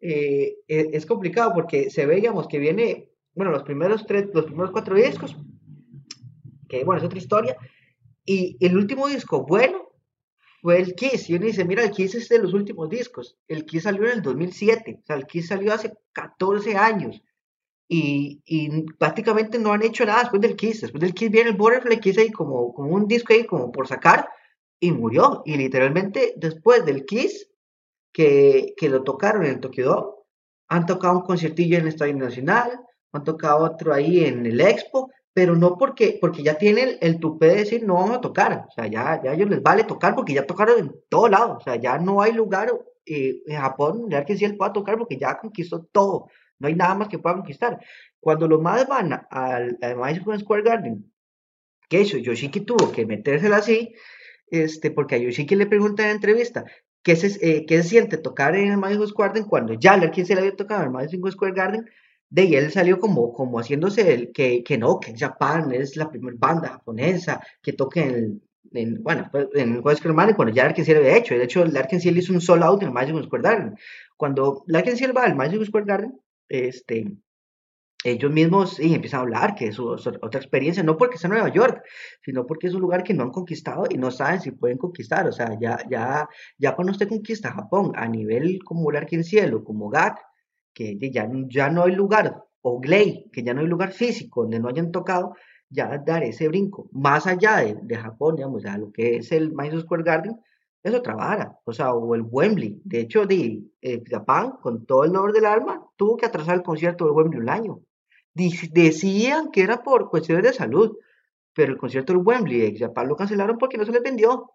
eh, 0.00 0.56
e, 0.66 0.90
es 0.94 1.04
complicado 1.04 1.52
porque 1.54 1.90
se 1.90 2.06
ve, 2.06 2.16
digamos, 2.16 2.48
que 2.48 2.58
viene, 2.58 3.10
bueno, 3.34 3.52
los 3.52 3.62
primeros 3.62 4.06
tres, 4.06 4.28
los 4.32 4.46
primeros 4.46 4.70
cuatro 4.70 4.96
discos, 4.96 5.36
que 6.66 6.82
bueno, 6.84 6.98
es 6.98 7.04
otra 7.04 7.18
historia, 7.18 7.58
y 8.24 8.56
el 8.58 8.74
último 8.74 9.06
disco 9.06 9.44
bueno 9.44 9.90
fue 10.62 10.78
el 10.78 10.94
Kiss, 10.94 11.28
y 11.28 11.34
uno 11.34 11.44
dice, 11.44 11.66
mira, 11.66 11.84
el 11.84 11.90
Kiss 11.90 12.14
es 12.14 12.30
de 12.30 12.38
los 12.38 12.54
últimos 12.54 12.88
discos, 12.88 13.38
el 13.48 13.66
Kiss 13.66 13.82
salió 13.82 14.04
en 14.06 14.12
el 14.12 14.22
2007, 14.22 15.00
o 15.02 15.06
sea, 15.06 15.16
el 15.16 15.26
Kiss 15.26 15.48
salió 15.48 15.74
hace 15.74 15.92
14 16.12 16.74
años, 16.74 17.22
y, 17.88 18.42
y, 18.44 18.82
prácticamente 18.98 19.58
no 19.58 19.72
han 19.72 19.82
hecho 19.82 20.04
nada 20.04 20.20
después 20.20 20.42
del 20.42 20.56
Kiss. 20.56 20.80
Después 20.80 21.00
del 21.00 21.14
Kiss 21.14 21.30
viene 21.30 21.50
el 21.50 21.56
Butterfly 21.56 22.00
Kiss 22.00 22.18
ahí 22.18 22.30
como, 22.30 22.74
como 22.74 22.94
un 22.94 23.06
disco 23.06 23.32
ahí 23.32 23.44
como 23.44 23.70
por 23.70 23.86
sacar 23.86 24.28
y 24.80 24.92
murió. 24.92 25.42
Y 25.44 25.56
literalmente 25.56 26.34
después 26.36 26.84
del 26.84 27.04
Kiss 27.04 27.48
que, 28.12 28.74
que 28.76 28.88
lo 28.88 29.02
tocaron 29.04 29.44
en 29.44 29.52
el 29.52 29.60
Tokyo 29.60 30.24
han 30.68 30.86
tocado 30.86 31.18
un 31.18 31.24
conciertillo 31.24 31.76
en 31.76 31.82
el 31.82 31.88
Estadio 31.88 32.16
Nacional, 32.16 32.80
han 33.12 33.24
tocado 33.24 33.64
otro 33.64 33.94
ahí 33.94 34.24
en 34.24 34.44
el 34.46 34.60
Expo, 34.60 35.10
pero 35.32 35.54
no 35.54 35.76
porque, 35.76 36.18
porque 36.20 36.42
ya 36.42 36.56
tienen 36.56 36.96
el, 37.00 37.20
tupé 37.20 37.48
de 37.48 37.56
decir 37.56 37.86
no 37.86 37.94
vamos 37.94 38.16
a 38.16 38.20
tocar. 38.20 38.64
O 38.68 38.72
sea, 38.72 38.86
ya, 38.86 39.20
ya 39.22 39.30
a 39.30 39.34
ellos 39.34 39.50
les 39.50 39.62
vale 39.62 39.84
tocar 39.84 40.14
porque 40.14 40.32
ya 40.32 40.46
tocaron 40.46 40.78
en 40.78 40.92
todo 41.08 41.28
lado. 41.28 41.58
O 41.58 41.60
sea, 41.60 41.76
ya 41.76 41.98
no 41.98 42.22
hay 42.22 42.32
lugar 42.32 42.72
eh, 43.04 43.42
en 43.46 43.60
Japón 43.60 44.06
ya 44.10 44.24
que 44.24 44.36
sí 44.36 44.44
él 44.44 44.56
pueda 44.56 44.72
tocar 44.72 44.96
porque 44.96 45.18
ya 45.18 45.38
conquistó 45.38 45.84
todo. 45.92 46.28
No 46.58 46.68
hay 46.68 46.74
nada 46.74 46.94
más 46.94 47.08
que 47.08 47.18
pueda 47.18 47.36
conquistar. 47.36 47.78
Cuando 48.20 48.48
los 48.48 48.60
más 48.60 48.86
van 48.88 49.12
al, 49.30 49.78
al 49.80 49.96
Madison 49.96 50.38
Square 50.38 50.62
Garden, 50.62 51.12
que 51.88 52.00
eso, 52.00 52.18
Yoshiki 52.18 52.60
tuvo 52.60 52.92
que 52.92 53.06
metérsela 53.06 53.58
así, 53.58 53.94
este, 54.48 54.90
porque 54.90 55.16
a 55.16 55.18
Yoshiki 55.18 55.54
le 55.56 55.66
pregunta 55.66 56.02
en 56.02 56.08
la 56.08 56.14
entrevista, 56.14 56.64
¿qué 57.02 57.16
se, 57.16 57.38
eh, 57.46 57.66
¿qué 57.66 57.82
se 57.82 57.88
siente 57.90 58.18
tocar 58.18 58.56
en 58.56 58.72
el 58.72 58.78
Madison 58.78 59.08
Square 59.08 59.30
Garden 59.30 59.48
cuando 59.48 59.74
ya 59.74 60.10
quien 60.10 60.26
se 60.26 60.34
le 60.34 60.40
había 60.40 60.56
tocado 60.56 60.82
en 60.82 60.86
el 60.88 60.92
Madison 60.92 61.30
Square 61.32 61.54
Garden? 61.54 61.86
De 62.28 62.42
ahí 62.42 62.54
él 62.56 62.72
salió 62.72 62.98
como, 62.98 63.32
como 63.32 63.60
haciéndose 63.60 64.12
el 64.12 64.32
que, 64.32 64.64
que 64.64 64.78
no, 64.78 64.98
que 64.98 65.16
Japan 65.16 65.72
es 65.72 65.96
la 65.96 66.10
primera 66.10 66.36
banda 66.38 66.70
japonesa 66.70 67.40
que 67.62 67.72
toque 67.72 68.00
en, 68.00 68.42
en 68.72 69.02
bueno, 69.02 69.28
pues, 69.30 69.48
en 69.54 69.74
el 69.74 69.96
Square 69.96 70.16
Garden 70.16 70.34
cuando 70.34 70.52
ya 70.52 70.64
Larkin 70.64 70.84
se 70.84 70.94
lo 70.94 71.00
había 71.00 71.16
hecho. 71.16 71.34
De 71.34 71.44
hecho, 71.44 71.64
Larkin 71.64 72.00
Ciel 72.00 72.18
hizo 72.18 72.32
un 72.32 72.40
solo 72.40 72.64
out 72.64 72.82
en 72.82 72.88
el 72.88 72.94
Madison 72.94 73.22
Square 73.22 73.42
Garden. 73.42 73.78
Cuando 74.16 74.64
Larkin 74.66 74.96
Ciel 74.96 75.16
va 75.16 75.24
al 75.24 75.36
Madison 75.36 75.64
Square 75.64 75.86
Garden, 75.86 76.20
este, 76.48 77.16
ellos 78.04 78.32
mismos 78.32 78.78
y 78.78 78.94
empiezan 78.94 79.20
a 79.20 79.22
hablar 79.22 79.54
que 79.54 79.66
es 79.68 79.78
otra 79.78 80.40
experiencia, 80.40 80.82
no 80.82 80.96
porque 80.96 81.18
sea 81.18 81.30
Nueva 81.30 81.48
York, 81.48 81.82
sino 82.22 82.46
porque 82.46 82.68
es 82.68 82.74
un 82.74 82.82
lugar 82.82 83.02
que 83.02 83.14
no 83.14 83.24
han 83.24 83.30
conquistado 83.30 83.84
y 83.90 83.96
no 83.96 84.10
saben 84.10 84.40
si 84.40 84.52
pueden 84.52 84.78
conquistar. 84.78 85.26
O 85.26 85.32
sea, 85.32 85.58
ya, 85.60 85.78
ya, 85.90 86.28
ya 86.58 86.74
cuando 86.74 86.92
usted 86.92 87.08
conquista 87.08 87.52
Japón 87.52 87.92
a 87.96 88.08
nivel 88.08 88.60
como 88.64 88.92
en 88.92 89.24
Cielo, 89.24 89.64
como 89.64 89.88
GAC, 89.88 90.20
que 90.72 90.98
ya, 91.10 91.28
ya 91.48 91.70
no 91.70 91.84
hay 91.84 91.92
lugar, 91.92 92.44
o 92.60 92.80
Gley, 92.80 93.30
que 93.32 93.42
ya 93.42 93.54
no 93.54 93.60
hay 93.60 93.66
lugar 93.66 93.92
físico 93.92 94.42
donde 94.42 94.60
no 94.60 94.68
hayan 94.68 94.92
tocado, 94.92 95.34
ya 95.70 95.98
dar 95.98 96.22
ese 96.22 96.48
brinco, 96.48 96.88
más 96.92 97.26
allá 97.26 97.58
de, 97.58 97.76
de 97.82 97.96
Japón, 97.96 98.36
digamos, 98.36 98.64
a 98.66 98.78
lo 98.78 98.92
que 98.92 99.16
es 99.16 99.32
el 99.32 99.52
Madison 99.52 99.80
Square 99.80 100.02
Garden, 100.04 100.40
es 100.82 100.94
otra 100.94 101.14
vara, 101.14 101.58
o 101.64 101.72
sea, 101.72 101.92
o 101.94 102.14
el 102.14 102.22
Wembley. 102.22 102.80
De 102.84 103.00
hecho, 103.00 103.26
de, 103.26 103.62
eh, 103.82 104.02
Japón, 104.08 104.58
con 104.62 104.86
todo 104.86 105.04
el 105.04 105.12
dolor 105.12 105.32
del 105.32 105.46
alma, 105.46 105.84
tuvo 105.96 106.16
que 106.16 106.26
atrasar 106.26 106.56
el 106.56 106.62
concierto 106.62 107.04
del 107.04 107.14
Wembley 107.14 107.40
un 107.40 107.48
año. 107.48 107.80
decían 108.34 109.50
que 109.50 109.62
era 109.62 109.82
por 109.82 110.10
cuestiones 110.10 110.44
de 110.44 110.52
salud, 110.52 110.96
pero 111.54 111.72
el 111.72 111.78
concierto 111.78 112.12
del 112.12 112.22
Wembley 112.24 112.72
de 112.72 112.78
Japón 112.78 113.08
lo 113.08 113.16
cancelaron 113.16 113.58
porque 113.58 113.78
no 113.78 113.84
se 113.84 113.92
les 113.92 114.02
vendió. 114.02 114.52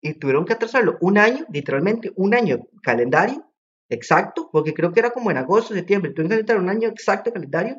Y 0.00 0.14
tuvieron 0.14 0.44
que 0.44 0.52
atrasarlo 0.52 0.98
un 1.00 1.18
año, 1.18 1.46
literalmente 1.50 2.12
un 2.16 2.34
año 2.34 2.60
calendario 2.82 3.44
exacto, 3.88 4.48
porque 4.52 4.74
creo 4.74 4.92
que 4.92 5.00
era 5.00 5.10
como 5.10 5.30
en 5.30 5.36
agosto, 5.38 5.74
septiembre, 5.74 6.12
tuvieron 6.12 6.44
que 6.44 6.54
un 6.54 6.68
año 6.68 6.88
exacto 6.88 7.32
calendario 7.32 7.76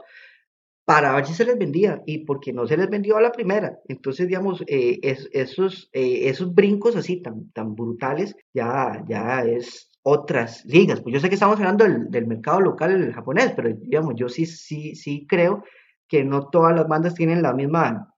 para 0.85 1.15
ver 1.15 1.25
si 1.25 1.33
se 1.33 1.45
les 1.45 1.57
vendía 1.57 2.01
y 2.05 2.19
porque 2.19 2.53
no 2.53 2.67
se 2.67 2.77
les 2.77 2.89
vendió 2.89 3.17
a 3.17 3.21
la 3.21 3.31
primera. 3.31 3.79
Entonces, 3.87 4.27
digamos, 4.27 4.63
eh, 4.67 4.99
esos, 5.01 5.89
eh, 5.93 6.29
esos 6.29 6.53
brincos 6.53 6.95
así 6.95 7.21
tan, 7.21 7.49
tan 7.51 7.75
brutales 7.75 8.35
ya, 8.53 9.03
ya 9.07 9.43
es 9.43 9.89
otras 10.07 10.63
ligas. 10.65 11.01
Pues 11.01 11.13
yo 11.13 11.19
sé 11.19 11.29
que 11.29 11.33
estamos 11.33 11.57
hablando 11.57 11.83
del, 11.83 12.27
mercado 12.27 12.61
local 12.61 13.11
japonés, 13.11 13.53
pero 13.55 13.69
digamos, 13.69 14.13
yo 14.15 14.29
sí, 14.29 14.45
sí, 14.45 14.95
sí 14.95 15.25
creo 15.27 15.63
que 16.07 16.23
no 16.23 16.47
todas 16.49 16.75
las 16.75 16.87
bandas 16.87 17.15
tienen 17.15 17.41
la 17.41 17.53
misma, 17.53 18.13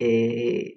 eh, 0.00 0.74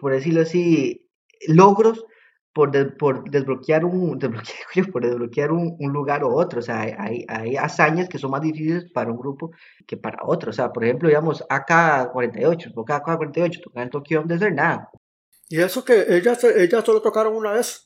por 0.00 0.12
decirlo 0.12 0.42
así, 0.42 1.08
logros 1.46 2.04
por, 2.52 2.96
por 2.96 3.30
desbloquear 3.30 3.84
un 3.84 4.18
desbloquear, 4.18 4.90
por 4.90 5.04
desbloquear 5.04 5.52
un, 5.52 5.76
un, 5.78 5.92
lugar 5.92 6.24
o 6.24 6.34
otro. 6.34 6.58
O 6.58 6.62
sea, 6.62 6.80
hay, 6.80 7.24
hay 7.28 7.56
hazañas 7.56 8.08
que 8.08 8.18
son 8.18 8.32
más 8.32 8.42
difíciles 8.42 8.90
para 8.92 9.12
un 9.12 9.18
grupo 9.18 9.52
que 9.86 9.96
para 9.96 10.24
otro. 10.24 10.50
O 10.50 10.52
sea, 10.52 10.72
por 10.72 10.82
ejemplo, 10.82 11.08
digamos, 11.08 11.44
AK-48, 11.48 12.72
porque 12.74 12.94
AK-48 12.94 13.62
tocar 13.62 13.84
en 13.84 13.90
Tokio 13.90 14.24
no 14.24 14.38
ser 14.38 14.54
nada. 14.54 14.90
Y 15.48 15.60
eso 15.60 15.84
que 15.84 16.04
ellas, 16.08 16.42
ellas 16.42 16.84
solo 16.84 17.00
tocaron 17.00 17.36
una 17.36 17.52
vez. 17.52 17.85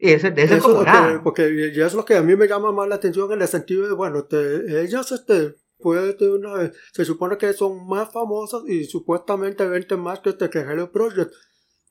Y 0.00 0.12
ese, 0.12 0.30
de 0.30 0.44
eso 0.44 0.60
como 0.60 0.82
nada. 0.82 1.22
porque 1.22 1.72
ya 1.74 1.86
es 1.86 1.94
lo 1.94 2.06
que 2.06 2.16
a 2.16 2.22
mí 2.22 2.34
me 2.34 2.48
llama 2.48 2.72
más 2.72 2.88
la 2.88 2.94
atención 2.94 3.30
en 3.32 3.42
el 3.42 3.48
sentido 3.48 3.86
de, 3.86 3.92
bueno, 3.92 4.24
te, 4.24 4.82
ellas, 4.82 5.12
este, 5.12 5.56
puede 5.78 6.16
una 6.30 6.54
vez, 6.54 6.72
se 6.92 7.04
supone 7.04 7.36
que 7.36 7.52
son 7.52 7.86
más 7.86 8.10
famosas 8.10 8.62
y 8.66 8.84
supuestamente 8.84 9.66
venden 9.68 10.00
más 10.00 10.20
que 10.20 10.30
este 10.30 10.48
que 10.48 10.60
Hello 10.60 10.90
Project 10.90 11.32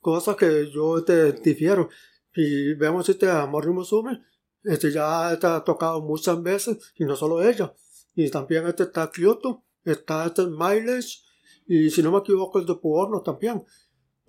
cosas 0.00 0.36
que 0.36 0.70
yo 0.70 1.04
te 1.04 1.32
difiero. 1.32 1.88
Y 2.34 2.74
vemos 2.74 3.08
este 3.08 3.28
Amor 3.28 3.70
Musume, 3.72 4.22
este 4.64 4.90
ya 4.90 5.32
está 5.32 5.62
tocado 5.64 6.00
muchas 6.00 6.42
veces, 6.42 6.92
y 6.96 7.04
no 7.04 7.16
solo 7.16 7.42
ella. 7.42 7.74
Y 8.14 8.30
también 8.30 8.66
este 8.66 8.84
está 8.84 9.10
Kyoto, 9.10 9.64
está 9.84 10.26
este 10.26 10.46
Mileage, 10.46 11.20
y 11.66 11.90
si 11.90 12.02
no 12.02 12.12
me 12.12 12.18
equivoco 12.18 12.58
el 12.58 12.66
de 12.66 12.74
Porno 12.74 13.22
también. 13.22 13.64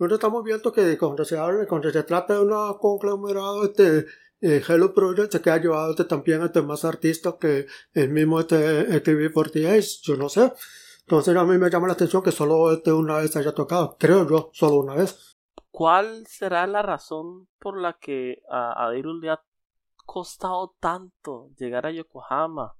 Entonces 0.01 0.17
estamos 0.17 0.43
viendo 0.43 0.71
que 0.71 0.97
cuando 0.97 1.23
se 1.23 1.37
habla, 1.37 1.67
cuando 1.67 1.91
se 1.91 2.01
trata 2.01 2.33
de 2.33 2.39
una 2.39 2.73
conglomerado, 2.79 3.65
este 3.65 4.07
eh, 4.41 4.59
Hello 4.67 4.95
Project 4.95 5.31
se 5.31 5.41
queda 5.43 5.59
llevado 5.59 5.91
este, 5.91 6.05
también 6.05 6.41
este 6.41 6.63
más 6.63 6.83
artistas 6.85 7.35
que 7.39 7.67
el 7.93 8.09
mismo 8.09 8.39
este 8.39 8.87
AKB48, 8.89 10.01
yo 10.01 10.17
no 10.17 10.27
sé. 10.27 10.53
Entonces 11.01 11.35
a 11.35 11.43
mí 11.43 11.55
me 11.59 11.69
llama 11.69 11.85
la 11.85 11.93
atención 11.93 12.23
que 12.23 12.31
solo 12.31 12.71
este 12.71 12.91
una 12.91 13.17
vez 13.17 13.35
haya 13.35 13.53
tocado, 13.53 13.95
creo 13.99 14.27
yo, 14.27 14.49
solo 14.53 14.77
una 14.77 14.95
vez. 14.95 15.37
¿Cuál 15.69 16.25
será 16.25 16.65
la 16.65 16.81
razón 16.81 17.47
por 17.59 17.79
la 17.79 17.99
que 18.01 18.41
a, 18.49 18.87
a 18.87 18.91
le 18.91 19.29
ha 19.29 19.43
costado 20.07 20.73
tanto 20.79 21.51
llegar 21.59 21.85
a 21.85 21.91
Yokohama? 21.91 22.73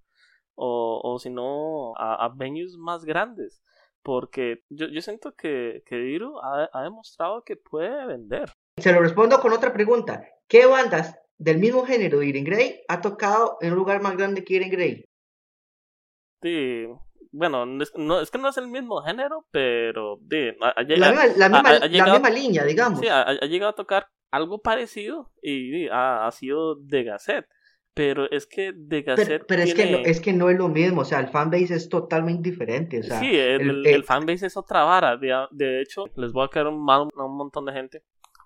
O 0.56 1.20
si 1.20 1.30
no, 1.30 1.94
a, 1.98 2.34
venues 2.36 2.78
más 2.78 3.06
grandes. 3.06 3.62
Porque 4.04 4.64
yo, 4.70 4.88
yo 4.88 5.02
siento 5.02 5.36
que, 5.36 5.84
que 5.86 5.96
Diru 5.98 6.40
ha, 6.40 6.70
ha, 6.74 6.84
demostrado 6.84 7.44
que 7.44 7.56
puede 7.56 8.06
vender. 8.06 8.52
Se 8.78 8.92
lo 8.92 9.02
respondo 9.02 9.40
con 9.40 9.54
otra 9.54 9.74
pregunta. 9.74 10.26
¿Qué 10.48 10.66
bandas 10.66 11.20
del 11.38 11.60
mismo 11.60 11.86
género 11.86 12.20
de 12.20 12.28
Irene 12.28 12.50
Grey 12.50 12.82
ha 12.88 13.02
tocado 13.02 13.58
en 13.62 13.72
un 13.72 13.78
lugar 13.78 14.02
más 14.02 14.18
grande 14.18 14.44
que 14.44 14.56
Irene 14.56 14.72
Grey? 14.72 15.06
Sí, 16.42 16.88
bueno, 17.32 17.66
no, 17.66 18.20
es 18.22 18.30
que 18.30 18.38
no 18.38 18.50
es 18.50 18.58
el 18.58 18.68
mismo 18.68 19.02
género, 19.02 19.46
pero 19.52 20.18
de, 20.22 20.58
la, 20.60 21.12
misma, 21.52 22.30
línea, 22.30 22.66
digamos. 22.66 23.00
Sí, 23.00 23.08
ha, 23.08 23.34
llegado 23.46 23.72
a 23.72 23.76
tocar 23.76 24.08
algo 24.32 24.62
parecido 24.62 25.32
y, 25.42 25.88
ha, 25.90 26.30
sido 26.32 26.76
de 26.76 27.04
Gasset. 27.06 27.46
Pero 27.94 28.30
es 28.32 28.48
que 28.48 28.72
de 28.74 29.02
Gasset. 29.02 29.46
Pero, 29.48 29.64
es, 29.64 29.74
que 29.74 29.92
no, 29.92 29.98
es 29.98 30.22
que 30.22 30.34
no 30.34 30.50
es 30.50 30.58
lo 30.58 30.70
mismo, 30.70 31.02
o 31.02 31.06
sea, 31.06 31.20
el 31.20 31.28
fanbase 31.28 31.76
es 31.76 31.90
totalmente 31.90 32.50
diferente. 32.50 33.00
O 33.00 33.04
sea, 33.04 33.20
sí, 33.20 33.36
el, 33.36 33.86
el, 33.86 34.04
fanbase 34.04 34.48
es 34.48 34.56
otra 34.56 34.84
vara. 34.84 35.18
De, 35.18 35.82
hecho, 35.82 36.06
les 36.16 36.32
voy 36.32 36.46
a 36.46 36.48
caer 36.48 36.72
mal 36.72 37.10
a 37.16 37.26
un 37.26 37.38
montón 37.38 37.66
de 37.66 37.74
gente. 37.74 38.04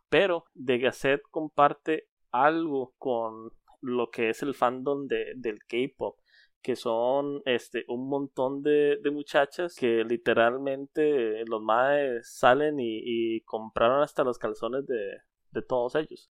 Pero 0.09 0.45
de 0.53 0.79
Gasset 0.79 1.21
comparte 1.29 2.07
algo 2.31 2.95
con 2.97 3.51
lo 3.81 4.09
que 4.09 4.29
es 4.29 4.41
el 4.41 4.55
fandom 4.55 5.07
de, 5.07 5.33
del 5.35 5.59
K-pop 5.67 6.17
que 6.65 6.75
son 6.75 7.43
este 7.45 7.85
un 7.89 8.09
montón 8.09 8.63
de, 8.63 8.97
de 9.03 9.11
muchachas 9.11 9.75
que 9.75 10.03
literalmente 10.03 11.45
los 11.45 11.61
maes 11.61 12.27
salen 12.27 12.77
y, 12.79 13.41
compraron 13.41 14.01
hasta 14.01 14.23
los 14.23 14.39
calzones 14.39 14.87
de, 14.87 15.19
de, 15.51 15.61
todos 15.61 15.93
ellos. 15.93 16.31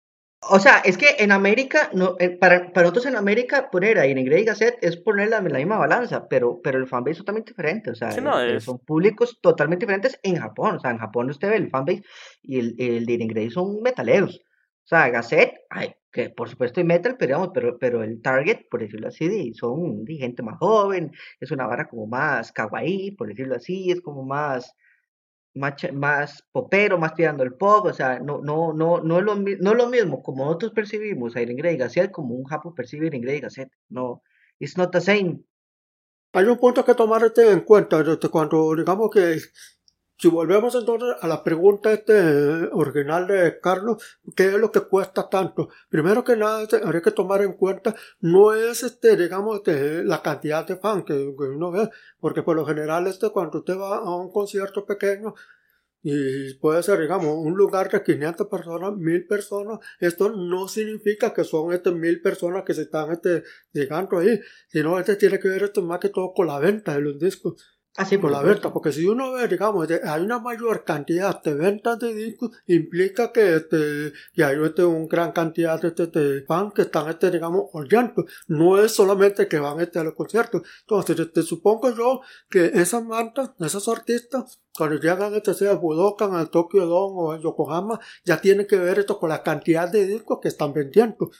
O 0.49 0.59
sea, 0.59 0.79
es 0.85 0.97
que 0.97 1.17
en 1.19 1.33
América, 1.33 1.91
no, 1.93 2.17
eh, 2.19 2.31
para, 2.31 2.73
para 2.73 2.83
nosotros 2.85 3.07
en 3.07 3.17
América 3.17 3.71
poner 3.71 3.99
a 3.99 4.07
Irene 4.07 4.25
Grey 4.25 4.45
Gasset 4.45 4.79
es 4.81 4.97
ponerla 4.97 5.37
en 5.39 5.53
la 5.53 5.59
misma 5.59 5.77
balanza, 5.77 6.29
pero, 6.29 6.61
pero 6.63 6.79
el 6.79 6.87
fanbase 6.87 7.13
es 7.13 7.19
totalmente 7.19 7.53
diferente, 7.53 7.91
o 7.91 7.95
sea, 7.95 8.11
son 8.61 8.79
públicos 8.79 9.39
totalmente 9.43 9.85
diferentes 9.85 10.19
en 10.23 10.37
Japón, 10.37 10.77
o 10.77 10.81
sea, 10.81 10.93
en 10.93 10.99
Japón 10.99 11.29
usted 11.29 11.51
ve 11.51 11.57
el 11.57 11.69
fanbase 11.69 12.05
y 12.43 12.59
el, 12.59 12.75
el 12.79 13.05
de 13.05 13.13
Irene 13.13 13.33
Grey 13.33 13.51
son 13.51 13.83
metaleros, 13.83 14.41
o 14.85 14.89
sea, 14.89 15.11
Gasset, 15.11 15.53
ay, 15.69 15.95
que 16.11 16.31
por 16.31 16.49
supuesto 16.49 16.81
hay 16.81 16.87
metal, 16.87 17.17
pero, 17.19 17.53
pero, 17.53 17.79
pero 17.79 18.03
el 18.03 18.21
target, 18.23 18.69
por 18.71 18.81
decirlo 18.81 19.09
así, 19.09 19.53
son 19.55 20.05
de 20.05 20.15
gente 20.15 20.43
más 20.43 20.59
joven, 20.59 21.13
es 21.39 21.51
una 21.51 21.67
vara 21.67 21.89
como 21.89 22.07
más 22.07 22.51
kawaii, 22.53 23.13
por 23.13 23.29
decirlo 23.29 23.57
así, 23.57 23.91
es 23.91 24.01
como 24.01 24.25
más, 24.25 24.75
más, 25.55 26.45
popero, 26.53 26.99
más 26.99 27.15
tirando 27.15 27.43
el 27.43 27.55
pop, 27.55 27.87
o 27.87 27.93
sea, 27.93 28.21
no, 28.21 28.41
no, 28.41 28.73
no, 28.73 29.01
no, 29.01 29.19
es 29.19 29.25
lo, 29.25 29.37
no 29.37 29.71
es 29.73 29.77
lo 29.77 29.89
mismo 29.89 30.23
como 30.23 30.45
nosotros 30.45 30.73
percibimos 30.73 31.35
a 31.35 31.43
Irene 31.43 31.61
Grey 31.61 31.77
Gasset 31.77 32.11
como 32.11 32.35
un 32.35 32.45
japo 32.45 32.75
percibe 32.75 33.07
a 33.07 33.09
Irene 33.09 33.41
Gasset. 33.41 33.71
No, 33.89 34.23
it's 34.59 34.77
not 34.77 34.93
the 34.93 35.01
same. 35.01 35.41
Hay 36.33 36.45
un 36.45 36.59
punto 36.59 36.85
que 36.85 36.95
tomar 36.95 37.23
en 37.37 37.61
cuenta 37.61 38.01
este, 38.01 38.29
cuando 38.29 38.75
digamos 38.77 39.11
que 39.11 39.39
si 40.21 40.29
volvemos 40.29 40.75
entonces 40.75 41.17
a 41.23 41.27
la 41.27 41.43
pregunta 41.43 41.91
este 41.93 42.13
original 42.73 43.27
de 43.27 43.59
Carlos, 43.59 44.03
¿qué 44.37 44.49
es 44.49 44.55
lo 44.55 44.71
que 44.71 44.81
cuesta 44.81 45.31
tanto? 45.31 45.71
Primero 45.89 46.23
que 46.25 46.37
nada, 46.37 46.63
este, 46.63 46.77
habría 46.77 47.01
que 47.01 47.11
tomar 47.11 47.41
en 47.41 47.55
cuenta, 47.55 47.95
no 48.21 48.53
es 48.53 48.83
este, 48.83 49.17
digamos, 49.17 49.57
este, 49.57 50.05
la 50.05 50.21
cantidad 50.21 50.67
de 50.67 50.77
fans 50.77 51.05
que, 51.07 51.15
uno 51.15 51.71
ve, 51.71 51.89
porque 52.19 52.43
por 52.43 52.55
lo 52.55 52.67
general 52.67 53.07
este, 53.07 53.31
cuando 53.31 53.61
usted 53.61 53.79
va 53.79 53.97
a 53.97 54.15
un 54.15 54.31
concierto 54.31 54.85
pequeño, 54.85 55.35
y 56.03 56.55
puede 56.55 56.83
ser, 56.83 57.01
digamos, 57.01 57.35
un 57.39 57.55
lugar 57.57 57.91
de 57.91 58.03
500 58.03 58.47
personas, 58.49 58.97
1000 58.97 59.27
personas. 59.27 59.81
Esto 60.01 60.31
no 60.31 60.67
significa 60.69 61.33
que 61.35 61.45
son 61.45 61.73
estas 61.75 61.95
1000 61.95 62.23
personas 62.23 62.65
que 62.65 62.75
se 62.75 62.83
están 62.83 63.11
este, 63.13 63.43
llegando 63.73 64.19
ahí, 64.19 64.41
sino 64.69 64.99
este 64.99 65.17
tiene 65.17 65.39
que 65.39 65.49
ver 65.49 65.63
esto 65.63 65.83
más 65.83 65.99
que 66.01 66.09
todo 66.11 66.33
con 66.35 66.47
la 66.47 66.59
venta 66.59 66.95
de 66.95 67.01
los 67.01 67.19
discos. 67.19 67.80
Así 67.97 68.19
por 68.19 68.31
la 68.31 68.41
venta, 68.41 68.73
porque 68.73 68.93
si 68.93 69.05
uno 69.05 69.33
ve, 69.33 69.49
digamos, 69.49 69.89
hay 69.91 70.23
una 70.23 70.39
mayor 70.39 70.85
cantidad 70.85 71.43
de 71.43 71.55
ventas 71.55 71.99
de 71.99 72.15
discos, 72.15 72.51
implica 72.69 73.33
que, 73.33 73.57
este, 73.57 74.13
que 74.33 74.45
hay 74.45 74.57
este, 74.65 74.85
una 74.85 75.09
gran 75.09 75.33
cantidad 75.33 75.81
de, 75.83 75.89
este, 75.89 76.07
de 76.07 76.43
fans 76.45 76.73
que 76.73 76.83
están, 76.83 77.09
este, 77.09 77.33
digamos, 77.33 77.65
oyendo. 77.73 78.25
No 78.47 78.81
es 78.81 78.93
solamente 78.93 79.49
que 79.49 79.59
van 79.59 79.81
este, 79.81 79.99
a 79.99 80.05
los 80.05 80.15
conciertos. 80.15 80.63
Entonces, 80.83 81.19
este, 81.19 81.43
supongo 81.43 81.91
yo 81.91 82.21
que 82.49 82.67
esas 82.67 83.05
bandas, 83.05 83.51
esos 83.59 83.89
artistas, 83.89 84.61
cuando 84.77 84.97
llegan 84.97 85.35
este, 85.35 85.53
sea 85.53 85.75
Budokan, 85.75 86.35
al 86.35 86.49
Tokyo 86.49 86.87
Dome 86.87 87.17
o 87.17 87.35
en 87.35 87.43
Yokohama, 87.43 87.99
ya 88.25 88.41
tienen 88.41 88.69
que 88.69 88.79
ver 88.79 89.01
esto 89.01 89.19
con 89.19 89.31
la 89.31 89.43
cantidad 89.43 89.91
de 89.91 90.07
discos 90.07 90.39
que 90.41 90.49
están 90.49 90.73
vendiendo. 90.73 91.33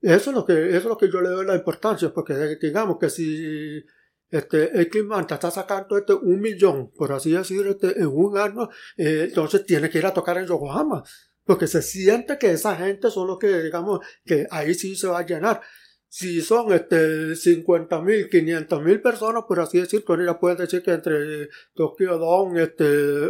Eso 0.00 0.30
es 0.30 0.36
lo 0.36 0.46
que, 0.46 0.70
eso 0.70 0.78
es 0.78 0.84
lo 0.86 0.96
que 0.96 1.10
yo 1.10 1.20
le 1.20 1.28
doy 1.28 1.44
la 1.44 1.54
importancia, 1.54 2.12
porque 2.12 2.56
digamos 2.60 2.96
que 2.98 3.10
si 3.10 3.84
este, 4.32 4.80
X 4.82 5.02
está 5.28 5.50
sacando 5.50 5.98
este, 5.98 6.14
un 6.14 6.40
millón, 6.40 6.90
por 6.90 7.12
así 7.12 7.30
decir, 7.32 7.66
este, 7.66 7.98
en 8.00 8.06
un 8.06 8.38
año, 8.38 8.68
eh, 8.96 9.26
entonces 9.28 9.64
tiene 9.66 9.90
que 9.90 9.98
ir 9.98 10.06
a 10.06 10.14
tocar 10.14 10.38
en 10.38 10.46
Yokohama, 10.46 11.04
porque 11.44 11.66
se 11.66 11.82
siente 11.82 12.38
que 12.38 12.52
esa 12.52 12.74
gente 12.74 13.10
son 13.10 13.26
los 13.26 13.38
que, 13.38 13.62
digamos, 13.62 14.00
que 14.24 14.46
ahí 14.50 14.72
sí 14.74 14.96
se 14.96 15.06
va 15.06 15.18
a 15.18 15.26
llenar. 15.26 15.60
Si 16.08 16.40
son 16.40 16.72
este, 16.72 17.36
50 17.36 18.00
mil, 18.00 18.28
500 18.30 18.82
mil 18.82 19.00
personas, 19.02 19.44
por 19.46 19.60
así 19.60 19.78
decir, 19.80 20.02
pues 20.04 20.20
ya 20.24 20.38
pueden 20.38 20.58
decir 20.58 20.82
que 20.82 20.92
entre 20.92 21.48
Tokyo 21.74 22.18
Dome 22.18 22.62
este, 22.62 22.84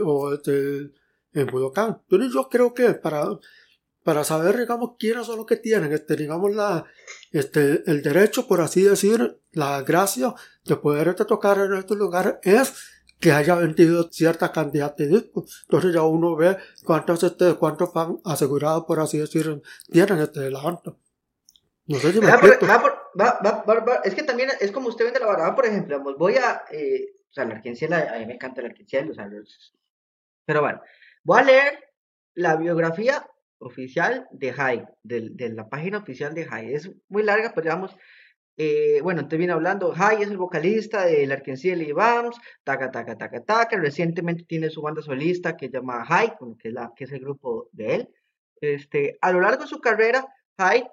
o 0.04 0.32
este, 0.34 0.92
en 1.32 1.46
Budokan. 1.46 2.00
Entonces 2.02 2.32
yo 2.32 2.48
creo 2.48 2.72
que 2.74 2.94
para, 2.94 3.24
para 4.04 4.24
saber, 4.24 4.58
digamos, 4.58 4.92
quiénes 4.98 5.26
son 5.26 5.36
los 5.38 5.46
que 5.46 5.56
tienen, 5.56 5.92
este, 5.92 6.16
digamos, 6.16 6.54
la, 6.54 6.84
este, 7.30 7.82
el 7.86 8.02
derecho, 8.02 8.46
por 8.46 8.60
así 8.60 8.82
decir, 8.82 9.40
la 9.52 9.82
gracia 9.82 10.34
de 10.64 10.76
poder 10.76 11.08
este, 11.08 11.24
tocar 11.24 11.58
en 11.58 11.74
estos 11.74 11.96
lugares 11.96 12.34
es 12.42 12.74
que 13.20 13.32
haya 13.32 13.54
vendido 13.54 14.10
cierta 14.10 14.50
cantidad 14.50 14.96
de 14.96 15.06
discos. 15.06 15.62
Entonces 15.62 15.94
ya 15.94 16.02
uno 16.02 16.34
ve 16.34 16.56
cuántos, 16.84 17.22
este, 17.22 17.54
cuántos 17.54 17.92
van 17.92 18.18
asegurados, 18.24 18.84
por 18.84 18.98
así 18.98 19.18
decir, 19.18 19.62
tienen 19.90 20.18
este 20.18 20.50
la 20.50 20.60
No 20.62 21.98
sé 21.98 22.12
si 22.12 22.20
me 22.20 22.26
va 22.26 22.40
va, 23.20 23.40
va, 23.40 23.94
Es 24.04 24.14
que 24.14 24.24
también 24.24 24.50
es 24.60 24.72
como 24.72 24.88
usted 24.88 25.04
vende 25.04 25.20
la 25.20 25.26
barra, 25.26 25.54
por 25.54 25.66
ejemplo, 25.66 26.02
voy 26.18 26.34
a, 26.36 26.64
eh, 26.72 27.14
o 27.30 27.32
sea, 27.32 27.44
la 27.44 27.54
arquenciel, 27.54 27.92
a 27.92 28.18
mí 28.18 28.26
me 28.26 28.34
encanta 28.34 28.62
la 28.62 28.68
arquenciel, 28.68 29.10
o 29.10 29.14
sea, 29.14 29.30
pero 30.44 30.60
bueno, 30.60 30.80
voy 31.22 31.38
a 31.38 31.44
leer 31.44 31.78
la 32.34 32.56
biografía 32.56 33.24
oficial 33.62 34.26
de 34.30 34.52
High, 34.52 34.86
de, 35.02 35.50
la 35.50 35.68
página 35.68 35.98
oficial 35.98 36.34
de 36.34 36.44
High. 36.44 36.74
Es 36.74 36.90
muy 37.08 37.22
larga, 37.22 37.52
pero 37.54 37.64
digamos, 37.64 37.96
eh, 38.56 39.00
bueno, 39.02 39.28
te 39.28 39.36
viene 39.36 39.52
hablando, 39.52 39.92
High 39.92 40.22
es 40.22 40.30
el 40.30 40.36
vocalista 40.36 41.06
de 41.06 41.32
Arkenciel 41.32 41.82
y 41.82 41.92
Bams, 41.92 42.36
taca, 42.64 42.90
taca, 42.90 43.16
taca, 43.16 43.42
taca, 43.42 43.76
recientemente 43.78 44.44
tiene 44.44 44.70
su 44.70 44.82
banda 44.82 45.02
solista 45.02 45.56
que 45.56 45.66
se 45.66 45.72
llama 45.72 46.04
High, 46.04 46.34
que 46.58 46.68
es, 46.68 46.74
que 46.96 47.04
es 47.04 47.12
el 47.12 47.20
grupo 47.20 47.68
de 47.72 47.94
él. 47.94 48.08
Este, 48.60 49.18
a 49.20 49.32
lo 49.32 49.40
largo 49.40 49.62
de 49.64 49.68
su 49.68 49.80
carrera, 49.80 50.26
High 50.58 50.86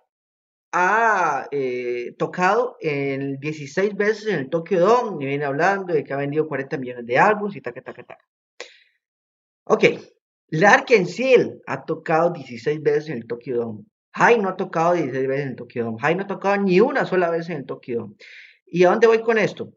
ha 0.72 1.48
eh, 1.52 2.14
tocado 2.18 2.78
en 2.80 3.40
16 3.40 3.96
veces 3.96 4.28
en 4.28 4.40
el 4.40 4.50
Tokyo 4.50 4.80
Dome, 4.80 5.24
y 5.24 5.28
viene 5.28 5.46
hablando 5.46 5.94
de 5.94 6.04
que 6.04 6.14
ha 6.14 6.18
vendido 6.18 6.48
40 6.48 6.78
millones 6.78 7.06
de 7.06 7.18
álbumes 7.18 7.56
y 7.56 7.62
taca, 7.62 7.82
taca, 7.82 8.04
taca. 8.04 8.26
Ok, 9.66 9.84
Larkin 10.52 11.06
Seal 11.06 11.62
ha 11.68 11.86
tocado 11.86 12.32
16 12.32 12.82
veces 12.82 13.10
en 13.10 13.18
el 13.18 13.28
Tokyo 13.28 13.58
Dome. 13.58 13.86
Hai 14.14 14.40
no 14.40 14.50
ha 14.50 14.56
tocado 14.56 14.94
16 14.94 15.28
veces 15.28 15.44
en 15.44 15.50
el 15.50 15.56
Tokyo 15.56 15.86
Dome. 15.86 15.98
Hai 16.02 16.16
no 16.16 16.24
ha 16.24 16.28
tocado 16.28 16.58
ni 16.58 16.80
una 16.80 17.06
sola 17.06 17.30
vez 17.30 17.50
en 17.50 17.58
el 17.58 17.66
Tokyo 17.66 18.00
Dome. 18.00 18.16
¿Y 18.66 18.84
a 18.84 18.90
dónde 18.90 19.08
voy 19.08 19.22
con 19.22 19.38
esto? 19.38 19.74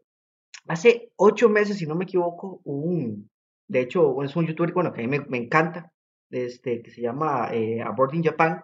Hace 0.67 1.11
8 1.15 1.49
meses, 1.49 1.77
si 1.77 1.85
no 1.85 1.95
me 1.95 2.05
equivoco, 2.05 2.61
un, 2.63 3.29
de 3.67 3.81
hecho, 3.81 4.23
es 4.23 4.35
un 4.35 4.47
youtuber 4.47 4.73
bueno, 4.73 4.93
que 4.93 5.03
a 5.03 5.07
mí 5.07 5.19
me, 5.27 5.37
encanta, 5.37 5.91
este, 6.29 6.81
que 6.81 6.89
se 6.89 7.01
llama 7.01 7.49
eh, 7.51 7.81
Aboarding 7.81 8.23
Japan. 8.23 8.63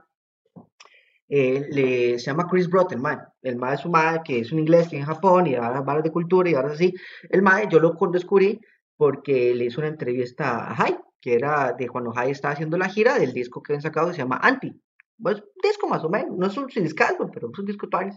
Eh, 1.28 2.16
se 2.18 2.26
llama 2.26 2.48
Chris 2.50 2.68
Brott, 2.68 2.92
el 2.92 3.00
mae. 3.00 3.18
El 3.44 3.58
mae 3.58 3.76
es 3.76 3.86
un 3.86 3.92
mae 3.92 4.22
que 4.24 4.40
es 4.40 4.52
un 4.52 4.60
inglés 4.60 4.88
que 4.88 4.98
en 4.98 5.06
Japón 5.06 5.46
y 5.46 5.56
ahora 5.56 5.82
va 5.82 6.02
de 6.02 6.12
cultura 6.12 6.50
y 6.50 6.56
ahora 6.56 6.76
sí. 6.76 6.94
El 7.30 7.44
mae 7.44 7.68
yo 7.70 7.80
lo 7.80 7.96
descubrí 8.12 8.60
porque 8.98 9.54
le 9.54 9.66
hizo 9.66 9.80
una 9.80 9.90
entrevista 9.90 10.66
a 10.66 10.74
Hai 10.74 10.98
que 11.22 11.34
era 11.34 11.74
de 11.74 11.88
cuando 11.88 12.12
Jai 12.12 12.32
estaba 12.32 12.54
haciendo 12.54 12.78
la 12.78 12.90
gira 12.90 13.18
del 13.18 13.34
disco 13.34 13.62
que 13.62 13.74
habían 13.74 13.82
sacado 13.82 14.08
que 14.08 14.14
se 14.14 14.20
llama 14.20 14.40
Anti. 14.42 14.74
Pues 15.22 15.38
un 15.38 15.62
disco 15.62 15.88
más 15.88 16.04
o 16.04 16.10
menos, 16.10 16.38
no 16.38 16.48
es 16.48 16.58
un 16.58 16.68
discazo, 16.68 17.30
pero 17.32 17.50
es 17.52 17.60
un 17.60 17.66
disco 17.66 17.88
tuanis. 17.90 18.16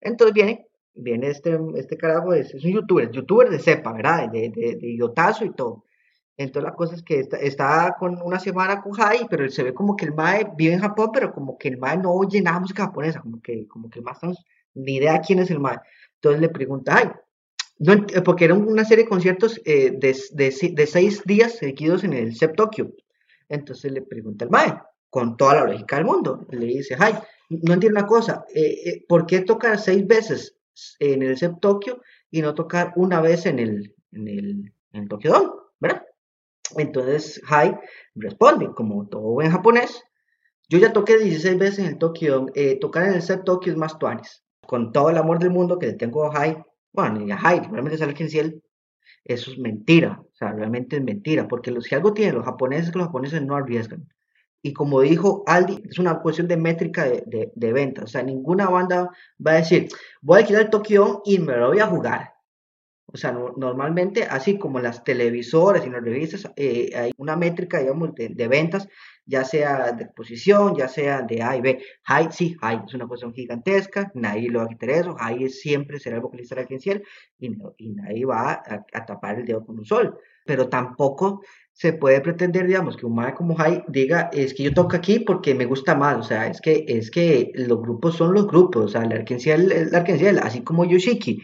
Entonces 0.00 0.34
viene, 0.34 0.66
viene 0.94 1.28
este, 1.28 1.58
este 1.76 1.96
carajo, 1.96 2.32
es, 2.32 2.54
es 2.54 2.64
un 2.64 2.72
youtuber, 2.72 3.10
youtuber 3.10 3.50
de 3.50 3.58
cepa, 3.58 3.92
¿verdad? 3.92 4.30
De, 4.30 4.48
de, 4.50 4.76
de 4.76 4.88
idiotazo 4.88 5.44
y 5.44 5.52
todo. 5.52 5.84
Entonces 6.38 6.70
la 6.70 6.74
cosa 6.76 6.94
es 6.94 7.02
que 7.02 7.18
está, 7.18 7.36
está, 7.38 7.96
con 7.98 8.22
una 8.22 8.38
semana 8.38 8.80
con 8.80 8.92
Jai, 8.92 9.26
pero 9.28 9.48
se 9.50 9.64
ve 9.64 9.74
como 9.74 9.96
que 9.96 10.04
el 10.04 10.14
Mae 10.14 10.48
vive 10.56 10.74
en 10.74 10.80
Japón, 10.80 11.10
pero 11.12 11.32
como 11.32 11.58
que 11.58 11.68
el 11.68 11.78
Mae 11.78 11.98
no 11.98 12.12
oye 12.12 12.40
nada 12.40 12.60
música 12.60 12.84
japonesa, 12.84 13.20
como 13.20 13.42
que, 13.42 13.66
como 13.66 13.90
que 13.90 13.98
el 13.98 14.04
Mae 14.04 14.14
no 14.22 14.32
ni 14.74 14.96
idea 14.96 15.20
quién 15.20 15.40
es 15.40 15.50
el 15.50 15.58
Mae. 15.58 15.80
Entonces 16.14 16.40
le 16.40 16.48
pregunta, 16.48 16.96
ay, 16.96 17.10
no, 17.78 17.92
eh, 17.92 18.22
porque 18.24 18.46
era 18.46 18.54
una 18.54 18.84
serie 18.84 19.04
de 19.04 19.10
conciertos 19.10 19.60
eh, 19.64 19.92
de, 19.92 20.16
de, 20.32 20.72
de, 20.72 20.86
seis 20.86 21.22
días 21.24 21.56
seguidos 21.56 22.04
en 22.04 22.12
el 22.12 22.36
CEP 22.36 22.56
Tokyo. 22.56 22.90
Entonces 23.48 23.92
le 23.92 24.02
pregunta 24.02 24.44
al 24.44 24.50
Mae, 24.50 24.74
con 25.10 25.36
toda 25.36 25.54
la 25.54 25.72
lógica 25.72 25.96
del 25.96 26.04
mundo, 26.04 26.46
le 26.50 26.66
dice, 26.66 26.96
ay, 26.98 27.14
no 27.48 27.74
entiendo 27.74 28.00
una 28.00 28.06
cosa, 28.06 28.44
eh, 28.54 29.04
¿por 29.08 29.26
qué 29.26 29.40
tocar 29.40 29.78
seis 29.78 30.06
veces 30.06 30.56
en 30.98 31.22
el 31.22 31.38
CEP 31.38 31.60
Tokyo 31.60 32.00
y 32.30 32.42
no 32.42 32.54
tocar 32.54 32.92
una 32.96 33.20
vez 33.20 33.46
en 33.46 33.58
el, 33.58 33.94
en 34.12 34.28
el, 34.28 34.72
en 34.92 35.08
Tokyo 35.08 35.32
Dome? 35.32 35.50
¿Verdad? 35.80 36.02
Entonces 36.76 37.40
Hai 37.48 37.78
responde, 38.16 38.68
como 38.74 39.06
todo 39.08 39.22
buen 39.22 39.50
japonés, 39.50 40.02
yo 40.68 40.78
ya 40.78 40.92
toqué 40.92 41.16
16 41.16 41.56
veces 41.56 41.78
en 41.78 41.86
el 41.86 41.98
Tokyo, 41.98 42.46
tocar 42.80 43.04
en 43.04 43.14
el 43.14 43.22
CEP 43.22 43.44
Tokyo 43.44 43.72
es 43.72 43.78
más 43.78 43.98
tuanes. 43.98 44.42
Con 44.66 44.92
todo 44.92 45.08
el 45.08 45.16
amor 45.16 45.38
del 45.38 45.50
mundo 45.50 45.78
que 45.78 45.86
le 45.86 45.92
tengo 45.94 46.26
a 46.26 46.38
Hai, 46.38 46.58
bueno, 46.92 47.24
y 47.24 47.30
a 47.30 47.38
Hyde, 47.38 47.68
realmente 47.70 47.98
sale 47.98 48.14
que 48.14 48.28
ciel, 48.28 48.62
eso 49.24 49.50
es 49.50 49.58
mentira, 49.58 50.20
o 50.20 50.34
sea, 50.34 50.52
realmente 50.52 50.96
es 50.96 51.02
mentira, 51.02 51.46
porque 51.48 51.70
los, 51.70 51.84
si 51.84 51.94
algo 51.94 52.14
tienen 52.14 52.36
los 52.36 52.44
japoneses 52.44 52.86
es 52.86 52.92
que 52.92 52.98
los 52.98 53.08
japoneses 53.08 53.42
no 53.42 53.56
arriesgan. 53.56 54.08
Y 54.62 54.72
como 54.72 55.02
dijo 55.02 55.44
Aldi, 55.46 55.82
es 55.88 55.98
una 55.98 56.20
cuestión 56.20 56.48
de 56.48 56.56
métrica 56.56 57.04
de, 57.04 57.52
de, 57.54 57.72
ventas, 57.72 58.04
o 58.04 58.06
sea, 58.08 58.22
ninguna 58.22 58.68
banda 58.68 59.10
va 59.44 59.52
a 59.52 59.56
decir, 59.56 59.88
voy 60.20 60.36
a 60.36 60.40
alquilar 60.40 60.62
el 60.62 60.70
Tokyo 60.70 61.22
y 61.24 61.38
me 61.38 61.56
lo 61.56 61.68
voy 61.68 61.78
a 61.78 61.86
jugar. 61.86 62.32
O 63.10 63.16
sea, 63.16 63.32
normalmente, 63.32 64.24
así 64.24 64.58
como 64.58 64.80
las 64.80 65.02
televisoras 65.02 65.86
y 65.86 65.88
las 65.88 66.02
revistas, 66.02 66.50
eh, 66.56 66.90
hay 66.94 67.12
una 67.16 67.36
métrica, 67.36 67.78
digamos, 67.78 68.14
de, 68.14 68.28
de, 68.28 68.48
ventas 68.48 68.86
ya 69.24 69.44
sea 69.44 69.92
de 69.92 70.04
exposición, 70.04 70.76
ya 70.76 70.88
sea 70.88 71.22
de 71.22 71.42
A 71.42 71.56
y 71.56 71.62
B. 71.62 71.82
High, 72.04 72.28
sí, 72.30 72.54
High 72.60 72.82
es 72.86 72.94
una 72.94 73.06
cuestión 73.06 73.32
gigantesca, 73.32 74.10
nadie 74.14 74.50
lo 74.50 74.58
va 74.58 74.66
a 74.66 74.68
quitar 74.68 74.90
eso, 74.90 75.14
High 75.14 75.48
siempre 75.48 75.98
será 75.98 76.16
el 76.16 76.22
vocalista 76.22 76.54
la 76.54 76.66
y, 77.38 77.58
y 77.78 77.88
nadie 77.90 78.26
va 78.26 78.62
a, 78.64 79.06
tapar 79.06 79.38
el 79.38 79.46
dedo 79.46 79.64
con 79.64 79.78
un 79.78 79.86
sol. 79.86 80.18
Pero 80.44 80.68
tampoco 80.68 81.42
se 81.72 81.94
puede 81.94 82.20
pretender, 82.20 82.66
digamos, 82.66 82.96
que 82.96 83.06
un 83.06 83.14
mae 83.14 83.32
como 83.34 83.54
High 83.54 83.84
diga, 83.88 84.28
es 84.32 84.52
que 84.52 84.64
yo 84.64 84.74
toco 84.74 84.96
aquí 84.96 85.20
porque 85.20 85.54
me 85.54 85.64
gusta 85.64 85.94
más, 85.94 86.16
o 86.18 86.22
sea, 86.22 86.46
es 86.46 86.60
que, 86.60 86.84
es 86.88 87.10
que 87.10 87.52
los 87.54 87.80
grupos 87.80 88.16
son 88.16 88.34
los 88.34 88.46
grupos, 88.46 88.84
o 88.84 88.88
sea, 88.88 89.04
la 89.04 89.16
Arkenciel 89.16 89.72
es 89.72 89.92
la 89.92 90.04
así 90.42 90.62
como 90.62 90.84
Yoshiki 90.84 91.42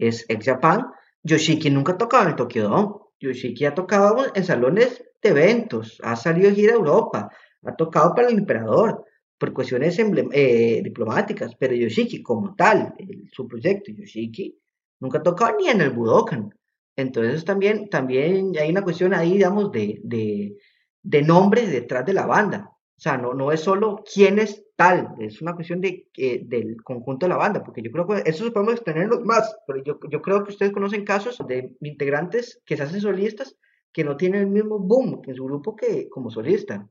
es 0.00 0.24
ex 0.28 0.46
Japan, 0.46 0.86
Yoshiki 1.22 1.70
nunca 1.70 1.92
ha 1.92 1.98
tocado 1.98 2.24
en 2.24 2.30
el 2.30 2.36
Tokyo 2.36 3.10
Yoshiki 3.20 3.66
ha 3.66 3.74
tocado 3.74 4.24
en 4.34 4.44
salones 4.44 5.04
de 5.22 5.28
eventos, 5.28 6.00
ha 6.02 6.16
salido 6.16 6.48
de 6.48 6.54
gira 6.56 6.72
a 6.72 6.76
Europa, 6.76 7.30
ha 7.62 7.76
tocado 7.76 8.14
para 8.14 8.28
el 8.28 8.38
emperador 8.38 9.04
por 9.38 9.52
cuestiones 9.52 9.98
eh, 9.98 10.80
diplomáticas, 10.82 11.54
pero 11.56 11.74
Yoshiki 11.74 12.22
como 12.22 12.54
tal, 12.54 12.94
su 13.32 13.46
proyecto 13.46 13.92
Yoshiki, 13.92 14.58
nunca 15.00 15.18
ha 15.18 15.22
tocado 15.22 15.56
ni 15.58 15.68
en 15.68 15.80
el 15.82 15.90
Budokan. 15.90 16.54
Entonces 16.96 17.44
también, 17.44 17.88
también 17.88 18.52
hay 18.58 18.70
una 18.70 18.82
cuestión 18.82 19.14
ahí, 19.14 19.32
digamos, 19.34 19.70
de, 19.72 20.00
de, 20.02 20.56
de 21.02 21.22
nombre 21.22 21.66
detrás 21.66 22.04
de 22.04 22.12
la 22.14 22.26
banda. 22.26 22.70
O 23.00 23.02
sea, 23.02 23.16
no, 23.16 23.32
no 23.32 23.50
es 23.50 23.62
solo 23.62 24.04
quién 24.12 24.38
es 24.38 24.62
tal, 24.76 25.14
es 25.20 25.40
una 25.40 25.54
cuestión 25.54 25.80
de, 25.80 26.06
del 26.44 26.82
conjunto 26.82 27.24
de 27.24 27.30
la 27.30 27.38
banda, 27.38 27.64
porque 27.64 27.80
yo 27.80 27.90
creo 27.90 28.06
que 28.06 28.28
eso 28.28 28.52
podemos 28.52 28.74
extenderlo 28.74 29.22
más, 29.24 29.56
pero 29.66 29.82
yo, 29.82 29.98
yo 30.10 30.20
creo 30.20 30.44
que 30.44 30.50
ustedes 30.50 30.70
conocen 30.70 31.06
casos 31.06 31.38
de 31.48 31.74
integrantes 31.80 32.60
que 32.66 32.76
se 32.76 32.82
hacen 32.82 33.00
solistas 33.00 33.56
que 33.90 34.04
no 34.04 34.18
tienen 34.18 34.42
el 34.42 34.46
mismo 34.48 34.78
boom 34.78 35.22
en 35.26 35.34
su 35.34 35.46
grupo 35.46 35.74
que 35.74 36.10
como 36.10 36.30
solista. 36.30 36.90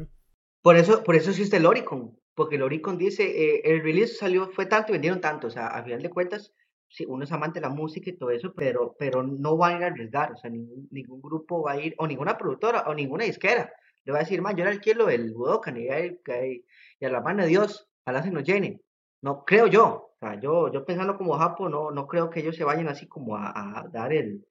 Por 0.62 0.76
eso, 0.76 1.02
por 1.02 1.16
eso 1.16 1.30
existe 1.30 1.56
el 1.56 1.66
Oricon 1.66 2.16
porque 2.36 2.56
el 2.56 2.62
Oricon 2.62 2.98
dice, 2.98 3.24
eh, 3.24 3.62
el 3.64 3.82
release 3.82 4.14
salió, 4.14 4.48
fue 4.50 4.66
tanto 4.66 4.92
y 4.92 4.94
vendieron 4.94 5.20
tanto, 5.20 5.48
o 5.48 5.50
sea, 5.50 5.68
a 5.68 5.82
final 5.82 6.02
de 6.02 6.10
cuentas, 6.10 6.52
sí, 6.88 7.04
uno 7.08 7.24
es 7.24 7.32
amante 7.32 7.60
de 7.60 7.66
la 7.66 7.72
música 7.74 8.10
y 8.10 8.16
todo 8.16 8.30
eso, 8.30 8.52
pero, 8.54 8.94
pero 8.98 9.22
no 9.22 9.56
van 9.56 9.74
a 9.74 9.76
ir 9.78 9.84
a 9.84 9.86
arriesgar, 9.88 10.32
o 10.32 10.36
sea, 10.36 10.50
ningún, 10.50 10.86
ningún 10.90 11.20
grupo 11.22 11.62
va 11.62 11.72
a 11.72 11.80
ir, 11.80 11.94
o 11.98 12.06
ninguna 12.06 12.36
productora, 12.36 12.84
o 12.86 12.94
ninguna 12.94 13.24
disquera, 13.24 13.72
le 14.04 14.12
va 14.12 14.18
a 14.18 14.22
decir, 14.22 14.42
man, 14.42 14.54
yo 14.54 14.62
era 14.62 14.70
el 14.70 14.80
quiero 14.80 15.08
el 15.08 15.32
Budokan 15.32 15.78
y, 15.78 15.88
y, 15.88 17.04
a 17.04 17.10
la 17.10 17.20
mano 17.22 17.42
de 17.42 17.48
Dios, 17.48 17.88
la 18.04 18.22
se 18.22 18.30
nos 18.30 18.44
llene. 18.44 18.80
No, 19.22 19.44
creo 19.44 19.66
yo, 19.66 20.12
o 20.14 20.16
sea, 20.20 20.38
yo, 20.40 20.70
yo 20.70 20.84
pensando 20.84 21.16
como 21.16 21.38
Japo, 21.38 21.68
no, 21.68 21.90
no 21.90 22.06
creo 22.06 22.30
que 22.30 22.40
ellos 22.40 22.54
se 22.54 22.64
vayan 22.64 22.88
así 22.88 23.08
como 23.08 23.36
a, 23.36 23.80
a 23.80 23.88
dar 23.88 24.12
el, 24.12 24.44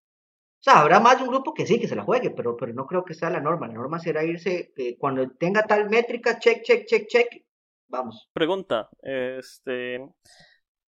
o 0.66 0.72
sea, 0.72 0.82
habrá 0.82 1.00
más 1.00 1.18
de 1.20 1.26
un 1.26 1.30
grupo 1.30 1.54
que 1.54 1.68
sí, 1.68 1.80
que 1.80 1.88
se 1.88 1.96
la 1.96 2.04
juegue, 2.04 2.32
pero, 2.32 2.58
pero 2.58 2.74
no 2.74 2.88
creo 2.88 3.06
que 3.06 3.14
sea 3.14 3.30
la 3.30 3.40
norma. 3.40 3.68
La 3.68 3.76
norma 3.76 4.00
será 4.00 4.24
irse 4.24 4.74
eh, 4.76 4.98
cuando 4.98 5.30
tenga 5.30 5.62
tal 5.62 5.90
métrica, 5.92 6.40
check, 6.40 6.64
check, 6.64 6.88
check, 6.88 7.08
check, 7.08 7.45
Vamos. 7.88 8.30
Pregunta, 8.34 8.90
este, 9.02 10.08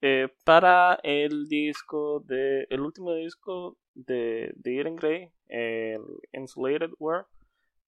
eh, 0.02 0.28
para 0.44 1.00
el 1.04 1.48
disco 1.48 2.22
de, 2.26 2.68
el 2.70 2.82
último 2.82 3.14
disco 3.14 3.78
de, 3.94 4.52
de 4.56 4.80
Eren 4.80 4.96
Grey, 4.96 5.32
el 5.48 6.02
Insulated 6.34 6.92
World, 7.00 7.26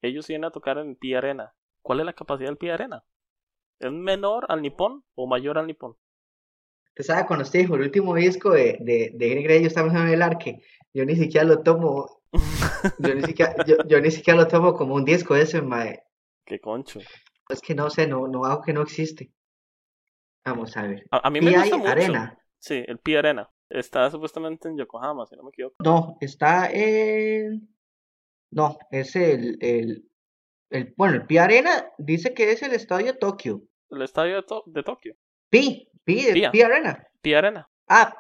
ellos 0.02 0.28
vienen 0.28 0.45
a 0.45 0.52
tocar 0.52 0.78
en 0.78 0.95
Pi 0.95 1.13
Arena. 1.13 1.54
¿Cuál 1.82 2.00
es 2.00 2.06
la 2.06 2.13
capacidad 2.13 2.50
del 2.50 2.58
Pi 2.58 2.69
Arena? 2.69 3.04
¿Es 3.80 3.91
menor 3.91 4.45
al 4.50 4.62
Nippon 4.62 5.04
o 5.15 5.28
mayor 5.28 5.58
al 5.58 5.67
Nippon? 5.67 5.95
Usted 6.89 7.04
sabe, 7.04 7.28
cuando 7.28 7.43
usted 7.43 7.60
dijo 7.60 7.76
el 7.76 7.84
último 7.84 8.15
disco 8.15 8.52
de, 8.52 8.78
de, 8.82 9.12
de 9.13 9.32
Eren 9.32 9.43
Grey, 9.43 9.62
yo 9.62 9.67
estaba 9.67 9.89
en 9.89 10.10
el 10.10 10.22
arque, 10.22 10.62
yo 10.93 11.06
ni 11.06 11.15
siquiera 11.15 11.45
lo 11.45 11.62
tomo, 11.62 12.22
yo 13.00 13.15
ni 13.15 13.24
siquiera, 13.24 13.56
yo, 13.88 14.02
ni 14.02 14.12
siquiera 14.12 14.39
lo 14.39 14.48
tomo 14.48 14.74
como 14.74 14.95
un 14.95 15.06
disco 15.06 15.36
ese, 15.36 15.62
mae. 15.62 16.04
Qué 16.45 16.60
concho. 16.60 17.00
Es 17.50 17.62
que 17.62 17.74
no 17.74 17.90
sé, 17.90 18.08
no, 18.08 18.28
no 18.28 18.46
hago 18.46 18.62
que 18.62 18.74
no 18.74 18.84
existe. 18.84 19.32
Vamos 20.46 20.78
a 20.78 20.84
ver. 20.84 21.06
A, 21.12 21.30
mí 21.30 21.42
me 21.42 21.52
gusta 21.52 21.78
mucho. 21.78 21.90
Arena. 21.90 22.40
Sí, 22.60 22.84
el 22.88 23.00
Pi 23.00 23.16
Arena. 23.16 23.50
Está 23.70 24.10
supuestamente 24.10 24.68
en 24.68 24.78
Yokohama, 24.78 25.26
si 25.26 25.36
no 25.36 25.44
me 25.44 25.50
equivoco. 25.50 25.76
No, 25.84 26.18
está 26.22 26.70
en. 26.72 27.68
No, 28.52 28.78
es 28.92 29.16
el, 29.16 29.58
el, 29.62 30.10
el. 30.70 30.94
Bueno, 30.96 31.16
el 31.16 31.26
Pi 31.26 31.38
Arena 31.38 31.92
dice 31.98 32.34
que 32.34 32.52
es 32.52 32.62
el 32.62 32.74
estadio 32.74 33.14
de 33.14 33.20
Tokio. 33.20 33.64
El 33.90 34.02
estadio 34.04 34.36
de, 34.66 34.84
Tokio. 34.84 35.16
Pi, 35.50 35.90
Pi, 36.04 36.28
Pi 36.52 36.62
Arena. 36.62 37.08
Pi 37.22 37.34
Arena. 37.34 37.70
Ah, 37.88 38.16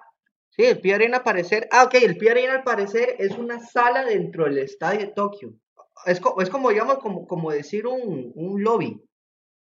sí, 0.49 0.65
el 0.65 0.81
Pi 0.81 0.91
Arena 0.91 1.17
al 1.17 1.23
parecer. 1.23 1.67
Ah, 1.71 1.83
ok, 1.83 1.95
el 1.95 2.17
Pi 2.17 2.27
Arena 2.29 2.53
al 2.53 2.63
parecer 2.63 3.15
es 3.19 3.37
una 3.37 3.59
sala 3.59 4.05
dentro 4.05 4.45
del 4.45 4.57
estadio 4.59 5.01
de 5.01 5.13
Tokio. 5.13 5.53
Es, 6.05 6.21
es 6.39 6.49
como, 6.49 6.69
digamos, 6.69 6.99
como, 6.99 7.27
como 7.27 7.51
decir 7.51 7.85
un, 7.85 8.31
un 8.35 8.63
lobby 8.63 9.03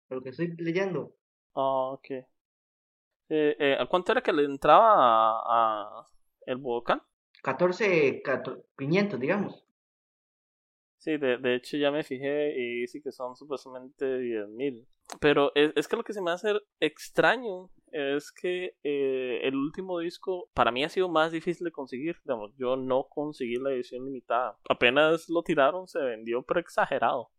lo 0.09 0.23
que 0.23 0.31
estoy 0.31 0.55
leyendo. 0.57 1.15
Ah, 1.55 1.93
ok. 1.93 2.11
Eh, 2.11 3.57
eh, 3.59 3.77
¿A 3.79 3.87
cuánto 3.87 4.13
era 4.13 4.23
que 4.23 4.33
le 4.33 4.45
entraba 4.45 5.41
a, 5.45 6.07
el 6.47 6.57
volcán? 6.57 7.03
14, 7.43 8.23
500, 8.77 9.21
digamos. 9.21 9.65
Sí, 10.99 11.17
de, 11.17 11.39
de, 11.39 11.55
hecho 11.55 11.77
ya 11.77 11.91
me 11.91 12.03
fijé 12.03 12.55
y 12.59 12.81
dice 12.81 13.01
que 13.01 13.13
son 13.13 13.37
supuestamente 13.37 14.05
10.000. 14.05 14.85
Pero 15.21 15.53
es, 15.55 15.73
es, 15.77 15.89
que 15.89 15.97
lo 15.97 16.03
que 16.03 16.13
se 16.13 16.21
me 16.21 16.33
hace 16.33 16.53
extraño 16.81 17.71
es 17.93 18.33
que 18.33 18.77
eh, 18.83 19.41
el 19.43 19.55
último 19.55 19.99
disco 20.01 20.51
para 20.55 20.71
mí 20.71 20.85
ha 20.85 20.89
sido 20.89 21.09
más 21.09 21.33
difícil 21.33 21.65
de 21.65 21.73
conseguir. 21.73 22.17
Digamos, 22.25 22.53
yo 22.57 22.77
no 22.77 23.09
conseguí 23.09 23.57
la 23.57 23.71
edición 23.71 24.05
limitada. 24.05 24.59
Apenas 24.69 25.29
lo 25.29 25.43
tiraron, 25.43 25.87
se 25.87 26.01
vendió 26.01 26.43
pero 26.43 26.61
exagerado. 26.61 27.31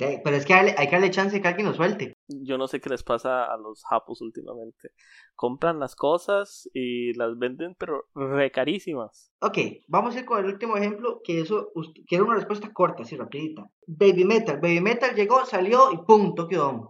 Pero 0.00 0.36
es 0.36 0.46
que 0.46 0.54
hay, 0.54 0.74
que 0.74 0.90
darle 0.90 1.10
chance 1.10 1.40
que 1.40 1.48
alguien 1.48 1.66
lo 1.66 1.74
suelte. 1.74 2.14
Yo 2.26 2.56
no 2.56 2.68
sé 2.68 2.80
qué 2.80 2.88
les 2.88 3.02
pasa 3.02 3.44
a 3.44 3.56
los 3.56 3.84
japos 3.84 4.20
últimamente. 4.22 4.90
Compran 5.34 5.78
las 5.78 5.94
cosas 5.94 6.68
y 6.72 7.12
las 7.14 7.38
venden, 7.38 7.74
pero 7.78 8.06
recarísimas. 8.14 9.32
Ok, 9.40 9.58
vamos 9.88 10.16
a 10.16 10.20
ir 10.20 10.24
con 10.24 10.38
el 10.38 10.52
último 10.52 10.76
ejemplo, 10.76 11.20
que 11.22 11.40
eso 11.40 11.72
quiero 12.06 12.24
una 12.24 12.36
respuesta 12.36 12.72
corta, 12.72 13.02
así 13.02 13.16
rapidita. 13.16 13.66
Baby 13.86 14.24
Metal. 14.24 14.58
Baby 14.60 14.80
Metal 14.80 15.14
llegó, 15.14 15.44
salió 15.44 15.92
y 15.92 15.98
pum, 15.98 16.34
Tokyo 16.34 16.58
Dome. 16.58 16.88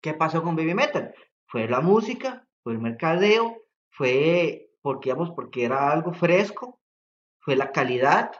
¿Qué 0.00 0.14
pasó 0.14 0.42
con 0.42 0.56
Baby 0.56 0.74
Metal? 0.74 1.14
Fue 1.46 1.68
la 1.68 1.80
música, 1.80 2.46
fue 2.62 2.74
el 2.74 2.78
mercadeo, 2.80 3.56
fue 3.90 4.70
porque, 4.80 5.10
digamos, 5.10 5.30
porque 5.34 5.64
era 5.64 5.90
algo 5.90 6.12
fresco, 6.12 6.80
fue 7.40 7.56
la 7.56 7.72
calidad. 7.72 8.30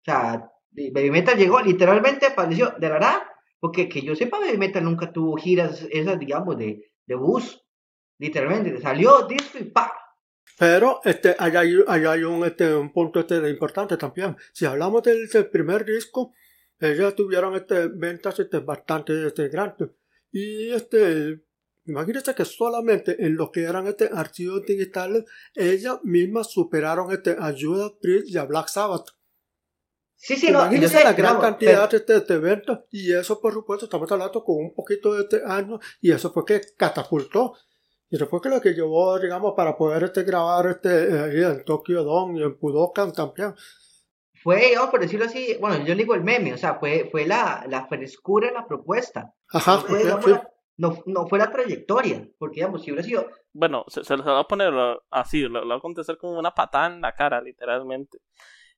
O 0.00 0.04
sea, 0.04 0.51
Baby 0.72 1.10
Metal 1.10 1.36
llegó, 1.36 1.60
literalmente 1.60 2.26
apareció, 2.26 2.74
de 2.78 2.88
verdad, 2.88 3.22
porque 3.60 3.88
que 3.88 4.02
yo 4.02 4.16
sepa, 4.16 4.40
Baby 4.40 4.58
Metal 4.58 4.82
nunca 4.82 5.12
tuvo 5.12 5.36
giras 5.36 5.86
esas, 5.90 6.18
digamos, 6.18 6.56
de, 6.58 6.92
de 7.06 7.14
bus, 7.14 7.64
literalmente, 8.18 8.80
salió 8.80 9.26
disco 9.26 9.58
y 9.58 9.64
pa. 9.64 9.92
Pero 10.58 11.00
este, 11.04 11.34
allá 11.38 11.60
hay, 11.60 11.74
hay 11.86 12.24
un, 12.24 12.44
este, 12.44 12.74
un 12.74 12.92
punto 12.92 13.20
este 13.20 13.48
importante 13.48 13.96
también. 13.96 14.36
Si 14.52 14.64
hablamos 14.64 15.02
del, 15.02 15.28
primer 15.50 15.84
disco, 15.84 16.32
ellas 16.78 17.14
tuvieron 17.14 17.54
este, 17.54 17.88
ventas 17.88 18.38
este, 18.38 18.58
bastante 18.58 19.26
este, 19.26 19.48
grandes. 19.48 19.90
Y 20.30 20.70
este, 20.70 21.42
imagínense 21.86 22.34
que 22.34 22.44
solamente 22.44 23.24
en 23.24 23.36
lo 23.36 23.50
que 23.50 23.62
eran 23.62 23.86
este, 23.86 24.10
archivos 24.12 24.64
digitales, 24.66 25.24
ellas 25.54 26.00
mismas 26.02 26.50
superaron 26.50 27.12
este, 27.12 27.36
a 27.38 27.52
Judas 27.58 27.92
Priest 28.00 28.28
y 28.28 28.38
Black 28.46 28.68
Sabbath. 28.68 29.08
Sí, 30.24 30.36
sí, 30.36 30.52
no, 30.52 30.70
sé, 30.70 31.02
la 31.02 31.14
gran 31.14 31.40
cantidad 31.40 31.90
de, 31.90 31.96
este, 31.96 32.34
eventos 32.34 32.78
y 32.92 33.12
eso 33.12 33.40
por 33.40 33.52
supuesto 33.52 33.86
estamos 33.86 34.10
hablando 34.12 34.44
con 34.44 34.54
un 34.54 34.72
poquito 34.72 35.14
de 35.14 35.22
este 35.22 35.42
año 35.44 35.80
y 36.00 36.12
eso 36.12 36.32
fue 36.32 36.44
que 36.44 36.60
catapultó. 36.76 37.54
Y 38.08 38.14
eso 38.14 38.28
fue 38.28 38.40
que 38.40 38.48
lo 38.48 38.60
que 38.60 38.72
llevó 38.72 39.18
digamos 39.18 39.54
para 39.56 39.76
poder 39.76 40.04
este 40.04 40.22
grabar 40.22 40.66
este 40.66 40.90
eh, 40.90 41.44
en 41.44 41.64
Tokyo 41.64 42.04
Dome 42.04 42.38
y 42.38 42.42
en 42.44 42.56
Budokan 42.56 43.12
también. 43.12 43.52
Fue 44.44 44.68
digamos 44.68 44.90
por 44.90 45.00
decirlo 45.00 45.26
así 45.26 45.56
bueno 45.60 45.84
yo 45.84 45.96
digo 45.96 46.14
el 46.14 46.22
meme 46.22 46.54
o 46.54 46.56
sea 46.56 46.76
fue 46.76 47.08
fue 47.10 47.26
la, 47.26 47.66
la 47.68 47.88
frescura 47.88 48.46
en 48.46 48.54
la 48.54 48.64
propuesta. 48.64 49.34
Ajá 49.48 49.78
fue, 49.78 50.04
no, 50.76 51.02
no 51.04 51.26
fue 51.26 51.40
la 51.40 51.50
trayectoria, 51.50 52.28
porque 52.38 52.56
digamos, 52.56 52.82
si 52.82 52.90
hubiera 52.90 53.06
sido... 53.06 53.26
Bueno, 53.52 53.84
se, 53.88 54.04
se, 54.04 54.16
va 54.16 54.40
a 54.40 54.48
poner 54.48 54.72
así, 55.10 55.42
lo, 55.42 55.64
lo 55.64 55.68
va 55.68 55.76
a 55.76 55.80
contestar 55.80 56.16
como 56.16 56.38
una 56.38 56.54
patada 56.54 56.86
en 56.86 57.00
la 57.00 57.12
cara, 57.12 57.40
literalmente. 57.40 58.18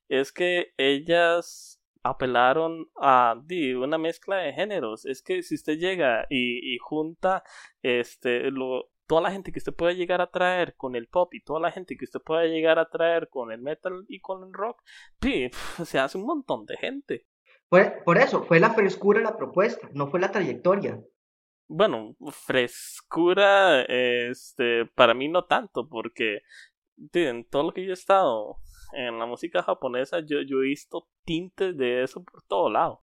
Es 0.09 0.31
que 0.31 0.73
ellas 0.77 1.81
apelaron 2.03 2.89
a 3.01 3.35
di, 3.43 3.73
una 3.73 3.97
mezcla 3.97 4.37
de 4.37 4.53
géneros. 4.53 5.05
Es 5.05 5.21
que 5.21 5.41
si 5.41 5.55
usted 5.55 5.77
llega 5.77 6.25
y, 6.29 6.75
y 6.75 6.77
junta 6.77 7.43
este 7.81 8.51
lo, 8.51 8.89
toda 9.07 9.21
la 9.21 9.31
gente 9.31 9.51
que 9.51 9.59
usted 9.59 9.73
puede 9.73 9.95
llegar 9.95 10.21
a 10.21 10.29
traer 10.29 10.75
con 10.75 10.95
el 10.95 11.07
pop 11.07 11.33
y 11.33 11.43
toda 11.43 11.59
la 11.59 11.71
gente 11.71 11.97
que 11.97 12.05
usted 12.05 12.21
puede 12.21 12.49
llegar 12.49 12.79
a 12.79 12.89
traer 12.89 13.29
con 13.29 13.51
el 13.51 13.61
metal 13.61 14.05
y 14.07 14.19
con 14.19 14.43
el 14.43 14.53
rock, 14.53 14.81
se 15.85 15.99
hace 15.99 16.17
un 16.17 16.25
montón 16.25 16.65
de 16.65 16.77
gente. 16.77 17.25
Por, 17.69 18.03
por 18.03 18.17
eso, 18.17 18.43
fue 18.43 18.59
la 18.59 18.73
frescura 18.73 19.21
la 19.21 19.37
propuesta, 19.37 19.89
no 19.93 20.07
fue 20.07 20.19
la 20.19 20.31
trayectoria. 20.31 21.01
Bueno, 21.67 22.15
frescura, 22.31 23.81
este, 23.83 24.85
para 24.93 25.15
mí 25.15 25.27
no 25.27 25.45
tanto, 25.45 25.89
porque 25.89 26.41
en 27.13 27.43
todo 27.49 27.63
lo 27.63 27.73
que 27.73 27.83
yo 27.83 27.89
he 27.89 27.93
estado 27.93 28.59
en 28.93 29.19
la 29.19 29.25
música 29.25 29.63
japonesa, 29.63 30.19
yo, 30.19 30.41
yo 30.41 30.59
he 30.59 30.67
visto 30.67 31.07
tintes 31.23 31.77
de 31.77 32.03
eso 32.03 32.23
por 32.23 32.41
todo 32.43 32.69
lado. 32.69 33.01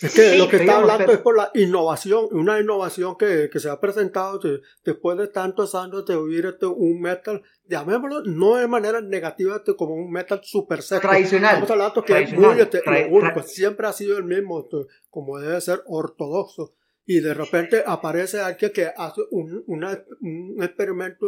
Es 0.00 0.14
que 0.14 0.38
lo 0.38 0.48
que 0.48 0.56
está 0.56 0.78
hablando 0.78 1.12
es 1.12 1.18
por 1.18 1.36
la 1.36 1.50
innovación, 1.54 2.26
una 2.32 2.58
innovación 2.58 3.16
que, 3.16 3.50
que 3.52 3.60
se 3.60 3.68
ha 3.68 3.78
presentado 3.78 4.40
después 4.84 5.18
de 5.18 5.28
tantos 5.28 5.74
años 5.74 6.06
de 6.06 6.16
oír 6.16 6.46
este, 6.46 6.66
un 6.66 7.00
metal, 7.00 7.42
llamémoslo, 7.64 8.22
no 8.24 8.56
de 8.56 8.66
manera 8.66 9.00
negativa 9.00 9.56
este, 9.56 9.76
como 9.76 9.94
un 9.94 10.10
metal 10.10 10.40
super 10.42 10.82
seco. 10.82 11.02
Tradicional. 11.02 11.50
Estamos 11.50 11.70
hablando 11.72 12.04
que 12.04 12.22
es 12.22 12.32
muy, 12.32 12.58
este, 12.58 12.82
único, 13.10 13.42
siempre 13.42 13.86
ha 13.86 13.92
sido 13.92 14.16
el 14.16 14.24
mismo, 14.24 14.60
este, 14.60 14.78
como 15.10 15.38
debe 15.38 15.60
ser 15.60 15.82
ortodoxo 15.86 16.74
y 17.06 17.20
de 17.20 17.34
repente 17.34 17.82
aparece 17.84 18.40
alguien 18.40 18.72
que 18.72 18.90
hace 18.96 19.22
un, 19.30 19.64
un 19.66 20.62
experimento 20.62 21.26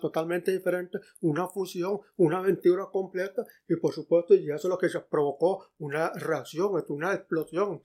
totalmente 0.00 0.52
diferente, 0.52 0.98
una 1.20 1.46
fusión, 1.48 2.00
una 2.16 2.38
aventura 2.38 2.86
completa 2.90 3.44
y 3.68 3.76
por 3.76 3.92
supuesto 3.92 4.34
y 4.34 4.50
eso 4.50 4.68
es 4.68 4.70
lo 4.70 4.78
que 4.78 4.88
provocó 5.10 5.72
una 5.78 6.10
reacción, 6.14 6.70
una 6.88 7.14
explosión 7.14 7.82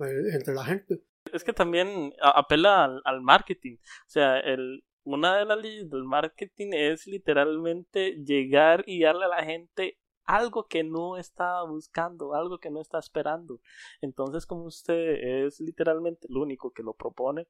eh, 0.00 0.34
entre 0.34 0.54
la 0.54 0.64
gente. 0.64 1.02
Es 1.32 1.44
que 1.44 1.52
también 1.52 2.12
apela 2.22 2.84
al, 2.84 3.02
al 3.04 3.20
marketing, 3.20 3.76
o 3.76 4.08
sea, 4.10 4.40
el, 4.40 4.82
una 5.04 5.38
de 5.38 5.44
las 5.44 5.58
leyes 5.58 5.90
del 5.90 6.04
marketing 6.04 6.70
es 6.72 7.06
literalmente 7.06 8.16
llegar 8.24 8.84
y 8.86 9.02
darle 9.02 9.26
a 9.26 9.28
la 9.28 9.44
gente 9.44 9.98
algo 10.30 10.66
que 10.68 10.84
no 10.84 11.16
está 11.16 11.62
buscando, 11.64 12.34
algo 12.34 12.58
que 12.58 12.70
no 12.70 12.80
está 12.80 12.98
esperando. 12.98 13.60
Entonces, 14.00 14.46
como 14.46 14.64
usted 14.64 14.94
es 15.44 15.60
literalmente 15.60 16.28
el 16.28 16.36
único 16.36 16.70
que 16.72 16.82
lo 16.82 16.94
propone, 16.94 17.48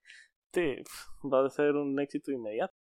te, 0.51 0.83
va 1.23 1.45
a 1.47 1.51
ser 1.51 1.77
un 1.77 1.99
éxito 2.01 2.33
inmediato. 2.33 2.75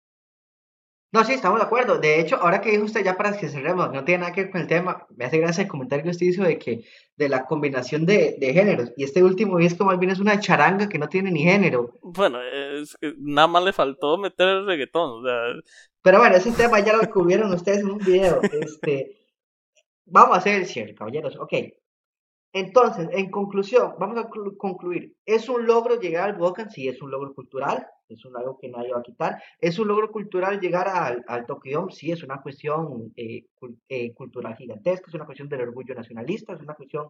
No, 1.12 1.24
sí, 1.24 1.32
estamos 1.32 1.58
de 1.58 1.66
acuerdo. 1.66 1.98
De 1.98 2.20
hecho, 2.20 2.36
ahora 2.36 2.60
que 2.60 2.70
dijo 2.70 2.84
usted, 2.84 3.04
ya 3.04 3.16
para 3.16 3.36
que 3.36 3.48
cerremos, 3.48 3.92
no 3.92 4.04
tiene 4.04 4.20
nada 4.20 4.32
que 4.32 4.42
ver 4.42 4.50
con 4.52 4.60
el 4.60 4.68
tema, 4.68 5.06
me 5.16 5.24
hace 5.24 5.38
gracia 5.38 5.62
el 5.62 5.68
comentario 5.68 6.04
que 6.04 6.10
usted 6.10 6.26
hizo 6.26 6.44
de 6.44 6.56
que 6.56 6.84
de 7.16 7.28
la 7.28 7.46
combinación 7.46 8.06
de, 8.06 8.36
de 8.38 8.52
géneros. 8.52 8.92
Y 8.96 9.02
este 9.02 9.24
último 9.24 9.58
disco 9.58 9.84
más 9.84 9.98
bien 9.98 10.12
es 10.12 10.20
una 10.20 10.38
charanga 10.38 10.88
que 10.88 10.98
no 10.98 11.08
tiene 11.08 11.32
ni 11.32 11.42
género. 11.42 11.98
Bueno, 12.00 12.38
es, 12.40 12.96
nada 13.18 13.48
más 13.48 13.64
le 13.64 13.72
faltó 13.72 14.18
meter 14.18 14.48
el 14.48 14.66
reggaetón. 14.66 15.20
O 15.20 15.26
sea... 15.26 15.62
Pero 16.00 16.18
bueno, 16.20 16.36
ese 16.36 16.52
tema 16.52 16.78
ya 16.78 16.92
lo 16.92 17.00
descubrieron 17.00 17.52
ustedes 17.52 17.80
en 17.80 17.90
un 17.90 17.98
video. 17.98 18.40
Este, 18.52 19.19
Vamos 20.06 20.36
a 20.36 20.38
hacer 20.38 20.54
el 20.60 20.66
cierre, 20.66 20.94
caballeros. 20.94 21.36
Ok. 21.36 21.54
Entonces, 22.52 23.08
en 23.12 23.30
conclusión, 23.30 23.94
vamos 23.98 24.18
a 24.18 24.28
concluir. 24.58 25.14
¿Es 25.24 25.48
un 25.48 25.66
logro 25.66 26.00
llegar 26.00 26.30
al 26.30 26.36
Budokan? 26.36 26.68
Sí, 26.68 26.88
es 26.88 27.00
un 27.00 27.10
logro 27.10 27.32
cultural. 27.32 27.86
Es 28.08 28.24
un 28.24 28.36
algo 28.36 28.58
que 28.58 28.68
nadie 28.68 28.92
va 28.92 28.98
a 28.98 29.02
quitar. 29.02 29.40
¿Es 29.60 29.78
un 29.78 29.86
logro 29.86 30.10
cultural 30.10 30.58
llegar 30.58 30.88
al, 30.88 31.24
al 31.28 31.46
Tokyo? 31.46 31.88
Sí, 31.90 32.10
es 32.10 32.24
una 32.24 32.42
cuestión 32.42 33.12
eh, 33.16 33.46
eh, 33.88 34.12
cultural 34.14 34.56
gigantesca. 34.56 35.06
Es 35.06 35.14
una 35.14 35.26
cuestión 35.26 35.48
del 35.48 35.60
orgullo 35.60 35.94
nacionalista. 35.94 36.54
Es 36.54 36.60
una 36.60 36.74
cuestión, 36.74 37.06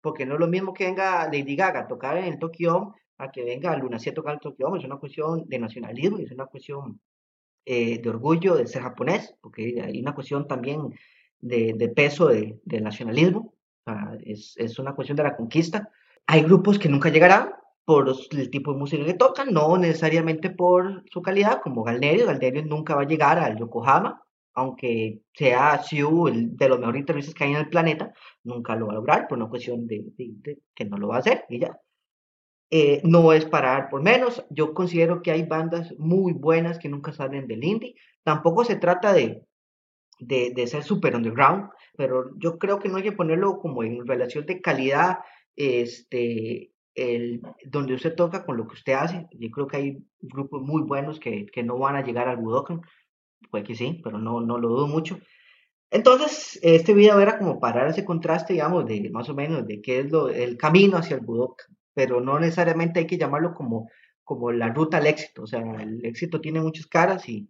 porque 0.00 0.24
no 0.24 0.34
es 0.34 0.40
lo 0.40 0.48
mismo 0.48 0.72
que 0.72 0.86
venga 0.86 1.26
Lady 1.26 1.54
Gaga 1.54 1.80
a 1.80 1.86
tocar 1.86 2.16
en 2.16 2.24
el 2.24 2.38
Tokyo 2.38 2.94
a 3.18 3.30
que 3.30 3.44
venga 3.44 3.76
Lunacy 3.76 4.08
a 4.08 4.14
tocar 4.14 4.34
el 4.34 4.40
Tokyo. 4.40 4.74
Es 4.74 4.84
una 4.84 4.96
cuestión 4.96 5.46
de 5.46 5.58
nacionalismo. 5.58 6.16
Es 6.18 6.30
una 6.32 6.46
cuestión 6.46 6.98
eh, 7.66 7.98
de 8.00 8.08
orgullo 8.08 8.54
de 8.54 8.66
ser 8.66 8.80
japonés. 8.80 9.34
Porque 9.42 9.82
hay 9.82 10.00
una 10.00 10.14
cuestión 10.14 10.48
también 10.48 10.94
de, 11.40 11.92
peso 11.94 12.28
de, 12.28 12.60
del 12.64 12.84
nacionalismo, 12.84 13.54
es, 14.24 14.54
es, 14.56 14.78
una 14.78 14.94
cuestión 14.94 15.16
de 15.16 15.22
la 15.22 15.36
conquista. 15.36 15.90
Hay 16.26 16.42
grupos 16.42 16.78
que 16.78 16.88
nunca 16.88 17.08
llegarán 17.08 17.52
por 17.84 18.06
el 18.32 18.50
tipo 18.50 18.72
de 18.72 18.78
música 18.78 19.04
que 19.04 19.14
tocan, 19.14 19.50
no 19.50 19.78
necesariamente 19.78 20.50
por 20.50 21.04
su 21.10 21.22
calidad, 21.22 21.62
como 21.62 21.82
Galnerio. 21.82 22.26
Galnerio 22.26 22.62
nunca 22.66 22.94
va 22.94 23.02
a 23.02 23.06
llegar 23.06 23.38
al 23.38 23.56
Yokohama, 23.56 24.22
aunque 24.52 25.22
sea 25.32 25.82
Siu 25.82 26.28
de 26.30 26.68
los 26.68 26.78
mejores 26.78 27.00
guitarristas 27.00 27.34
que 27.34 27.44
hay 27.44 27.52
en 27.52 27.58
el 27.58 27.70
planeta, 27.70 28.12
nunca 28.44 28.76
lo 28.76 28.88
va 28.88 28.92
a 28.92 28.96
lograr 28.96 29.26
por 29.26 29.38
una 29.38 29.48
cuestión 29.48 29.86
de, 29.86 30.04
que 30.74 30.84
no 30.84 30.98
lo 30.98 31.08
va 31.08 31.16
a 31.16 31.20
hacer 31.20 31.46
y 31.48 31.60
ya. 31.60 31.80
Eh, 32.70 33.00
no 33.04 33.32
es 33.32 33.46
parar 33.46 33.88
por 33.88 34.02
menos. 34.02 34.44
Yo 34.50 34.74
considero 34.74 35.22
que 35.22 35.30
hay 35.30 35.44
bandas 35.44 35.94
muy 35.98 36.34
buenas 36.34 36.78
que 36.78 36.90
nunca 36.90 37.12
salen 37.12 37.46
del 37.46 37.64
indie. 37.64 37.94
Tampoco 38.22 38.64
se 38.64 38.76
trata 38.76 39.14
de, 39.14 39.42
de, 40.18 40.52
de 40.54 40.66
ser 40.66 40.82
super 40.82 41.14
underground, 41.14 41.70
pero 41.96 42.30
yo 42.38 42.58
creo 42.58 42.78
que 42.78 42.88
no 42.88 42.96
hay 42.96 43.02
que 43.02 43.12
ponerlo 43.12 43.58
como 43.58 43.82
en 43.82 44.06
relación 44.06 44.46
de 44.46 44.60
calidad, 44.60 45.18
este, 45.56 46.72
el, 46.94 47.42
donde 47.64 47.94
usted 47.94 48.14
toca 48.14 48.44
con 48.44 48.56
lo 48.56 48.66
que 48.66 48.74
usted 48.74 48.92
hace. 48.94 49.28
Yo 49.32 49.50
creo 49.50 49.66
que 49.66 49.76
hay 49.76 49.98
grupos 50.20 50.62
muy 50.62 50.82
buenos 50.82 51.20
que, 51.20 51.46
que 51.46 51.62
no 51.62 51.78
van 51.78 51.96
a 51.96 52.04
llegar 52.04 52.28
al 52.28 52.38
Budokan, 52.38 52.82
puede 53.50 53.64
que 53.64 53.74
sí, 53.74 54.00
pero 54.02 54.18
no, 54.18 54.40
no 54.40 54.58
lo 54.58 54.68
dudo 54.68 54.86
mucho. 54.86 55.18
Entonces, 55.90 56.58
este 56.62 56.92
video 56.92 57.18
era 57.20 57.38
como 57.38 57.60
parar 57.60 57.88
ese 57.88 58.04
contraste, 58.04 58.52
digamos, 58.52 58.86
de 58.86 59.08
más 59.10 59.28
o 59.28 59.34
menos 59.34 59.66
de 59.66 59.80
qué 59.80 60.00
es 60.00 60.10
lo, 60.10 60.28
el 60.28 60.56
camino 60.58 60.98
hacia 60.98 61.16
el 61.16 61.22
Budokan, 61.22 61.76
pero 61.94 62.20
no 62.20 62.38
necesariamente 62.38 63.00
hay 63.00 63.06
que 63.06 63.18
llamarlo 63.18 63.54
como, 63.54 63.90
como 64.22 64.52
la 64.52 64.68
ruta 64.68 64.98
al 64.98 65.06
éxito. 65.06 65.42
O 65.42 65.46
sea, 65.46 65.60
el 65.80 66.04
éxito 66.04 66.40
tiene 66.40 66.60
muchas 66.60 66.86
caras 66.86 67.28
y, 67.28 67.48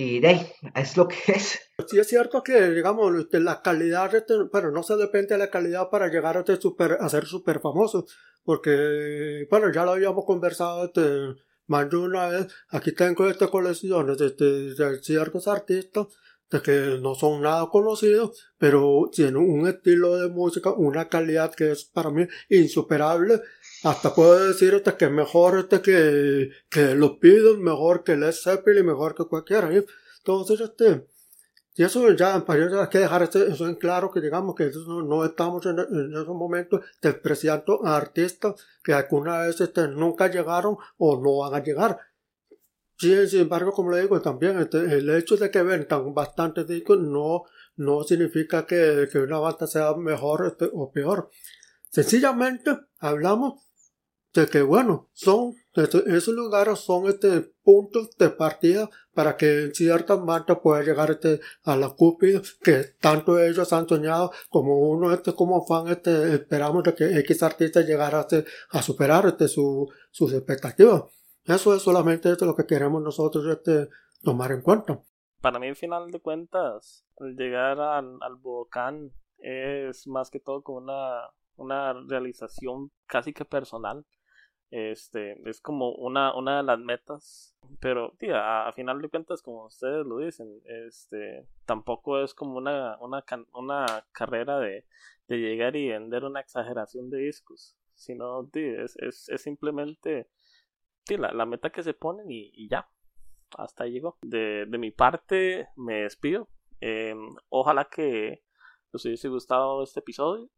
y 0.00 0.20
de 0.20 0.54
es 0.74 0.96
lo 0.96 1.06
que 1.08 1.16
es. 1.28 1.58
Sí 1.88 1.98
es 1.98 2.08
cierto 2.08 2.42
que, 2.42 2.70
digamos, 2.70 3.14
este, 3.18 3.40
la 3.40 3.62
calidad, 3.62 4.10
pero 4.52 4.70
no 4.70 4.82
se 4.82 4.96
depende 4.96 5.34
de 5.34 5.38
la 5.38 5.50
calidad 5.50 5.90
para 5.90 6.08
llegar 6.08 6.36
a, 6.36 6.40
este 6.40 6.56
super, 6.56 6.98
a 7.00 7.08
ser 7.08 7.26
súper 7.26 7.60
famoso, 7.60 8.06
porque, 8.42 9.46
bueno, 9.50 9.72
ya 9.72 9.84
lo 9.84 9.92
habíamos 9.92 10.24
conversado 10.24 10.86
este, 10.86 11.40
más 11.66 11.88
de 11.90 11.96
una 11.96 12.28
vez, 12.28 12.48
aquí 12.68 12.92
tengo 12.92 13.28
estas 13.28 13.50
colecciones 13.50 14.18
de, 14.18 14.30
de 14.30 15.02
ciertos 15.02 15.48
artistas 15.48 16.06
de 16.50 16.62
que 16.62 16.98
no 17.00 17.14
son 17.14 17.42
nada 17.42 17.68
conocidos, 17.70 18.36
pero 18.58 19.08
tienen 19.12 19.36
un 19.36 19.68
estilo 19.68 20.16
de 20.16 20.28
música, 20.28 20.72
una 20.72 21.08
calidad 21.08 21.54
que 21.54 21.70
es 21.70 21.84
para 21.84 22.10
mí 22.10 22.26
insuperable. 22.48 23.40
Hasta 23.82 24.14
puedo 24.14 24.46
decir 24.46 24.74
hasta 24.74 24.96
que 24.96 25.08
mejor 25.08 25.58
este 25.58 25.80
que, 25.80 26.50
que 26.68 26.94
los 26.94 27.18
Beatles, 27.18 27.58
mejor 27.58 28.04
que 28.04 28.16
Led 28.16 28.32
Zeppelin, 28.32 28.84
mejor 28.84 29.14
que 29.14 29.24
cualquiera. 29.24 29.70
Entonces, 30.18 30.60
este, 30.60 31.06
y 31.76 31.84
eso 31.84 32.10
ya, 32.12 32.44
para 32.44 32.82
hay 32.82 32.88
que 32.90 32.98
dejar 32.98 33.22
eso 33.22 33.66
en 33.66 33.76
claro, 33.76 34.10
que 34.10 34.20
digamos 34.20 34.54
que 34.54 34.70
no, 34.86 35.24
estamos 35.24 35.64
en, 35.64 35.78
esos 36.12 36.36
momentos 36.36 36.82
despreciando 37.00 37.80
a 37.86 37.96
artistas 37.96 38.54
que 38.84 38.92
alguna 38.92 39.38
vez 39.42 39.62
este, 39.62 39.88
nunca 39.88 40.30
llegaron 40.30 40.76
o 40.98 41.22
no 41.22 41.38
van 41.38 41.54
a 41.54 41.64
llegar. 41.64 41.98
Sí, 42.98 43.26
sin 43.28 43.40
embargo, 43.40 43.72
como 43.72 43.92
le 43.92 44.02
digo, 44.02 44.20
también 44.20 44.60
este, 44.60 44.76
el 44.76 45.08
hecho 45.08 45.38
de 45.38 45.50
que 45.50 45.62
vendan 45.62 46.12
bastantes 46.12 46.66
discos 46.66 46.98
no, 46.98 47.44
no 47.76 48.02
significa 48.02 48.66
que, 48.66 49.08
que 49.10 49.18
una 49.20 49.38
banda 49.38 49.66
sea 49.66 49.94
mejor 49.94 50.48
este, 50.48 50.68
o 50.70 50.92
peor. 50.92 51.30
Sencillamente 51.88 52.78
hablamos 52.98 53.69
de 54.32 54.46
que, 54.46 54.62
bueno, 54.62 55.08
son, 55.12 55.54
este, 55.74 55.98
esos 56.16 56.34
lugares 56.34 56.78
son 56.78 57.08
este, 57.08 57.52
puntos 57.62 58.10
de 58.16 58.30
partida 58.30 58.88
para 59.12 59.36
que 59.36 59.70
cierta 59.74 60.14
banda 60.14 60.60
pueda 60.60 60.82
llegar 60.82 61.10
este, 61.10 61.40
a 61.64 61.76
la 61.76 61.90
cúpula 61.90 62.40
que 62.62 62.84
tanto 63.00 63.38
ellos 63.40 63.72
han 63.72 63.88
soñado 63.88 64.30
como 64.48 64.78
uno 64.90 65.12
este, 65.12 65.34
como 65.34 65.66
fan 65.66 65.88
este, 65.88 66.34
esperamos 66.34 66.84
de 66.84 66.94
que 66.94 67.18
X 67.20 67.42
artista 67.42 67.80
llegara 67.80 68.20
este, 68.20 68.44
a 68.70 68.82
superar 68.82 69.26
este, 69.26 69.48
su, 69.48 69.88
sus 70.10 70.32
expectativas. 70.32 71.04
Eso 71.44 71.74
es 71.74 71.82
solamente 71.82 72.30
esto 72.30 72.46
lo 72.46 72.54
que 72.54 72.66
queremos 72.66 73.02
nosotros 73.02 73.44
este, 73.46 73.88
tomar 74.22 74.52
en 74.52 74.62
cuenta. 74.62 75.00
Para 75.40 75.58
mí, 75.58 75.68
al 75.68 75.76
final 75.76 76.10
de 76.10 76.20
cuentas, 76.20 77.04
llegar 77.18 77.80
al, 77.80 78.18
al 78.20 78.36
volcán 78.36 79.10
es 79.38 80.06
más 80.06 80.30
que 80.30 80.38
todo 80.38 80.62
como 80.62 80.78
una, 80.78 81.30
una 81.56 81.92
realización 82.08 82.90
casi 83.06 83.32
que 83.32 83.44
personal. 83.44 84.04
Este, 84.70 85.48
es 85.48 85.60
como 85.60 85.92
una, 85.92 86.34
una 86.36 86.58
de 86.58 86.62
las 86.62 86.78
metas, 86.78 87.56
pero 87.80 88.14
tía, 88.18 88.68
a, 88.68 88.72
final 88.72 89.02
de 89.02 89.08
cuentas, 89.08 89.42
como 89.42 89.66
ustedes 89.66 90.06
lo 90.06 90.18
dicen, 90.18 90.60
este, 90.64 91.46
tampoco 91.66 92.20
es 92.22 92.34
como 92.34 92.56
una, 92.56 92.96
una, 93.00 93.24
una 93.54 94.06
carrera 94.12 94.60
de, 94.60 94.86
de 95.26 95.38
llegar 95.38 95.74
y 95.74 95.88
vender 95.88 96.24
una 96.24 96.40
exageración 96.40 97.10
de 97.10 97.18
discos, 97.18 97.76
sino 97.94 98.46
tía, 98.48 98.82
es, 98.82 98.96
es, 98.98 99.28
es 99.28 99.42
simplemente 99.42 100.28
sí, 101.06 101.16
la, 101.16 101.32
la 101.32 101.46
meta 101.46 101.70
que 101.70 101.82
se 101.82 101.94
ponen 101.94 102.30
y, 102.30 102.68
ya. 102.68 102.88
Hasta 103.56 103.84
ahí 103.84 103.92
llegó. 103.92 104.18
De, 104.22 104.66
de 104.66 104.78
mi 104.78 104.90
parte, 104.92 105.68
me 105.76 106.02
despido. 106.02 106.48
Em, 106.80 107.34
ojalá 107.48 107.86
que 107.86 108.44
les 108.92 109.04
hubiese 109.04 109.28
gustado 109.28 109.82
este 109.82 110.00
episodio. 110.00 110.48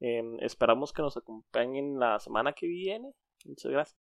Em, 0.00 0.38
esperamos 0.40 0.92
que 0.92 1.02
nos 1.02 1.16
acompañen 1.16 2.00
la 2.00 2.18
semana 2.18 2.52
que 2.52 2.66
viene. 2.66 3.14
Muchas 3.46 3.70
gracias. 3.70 4.02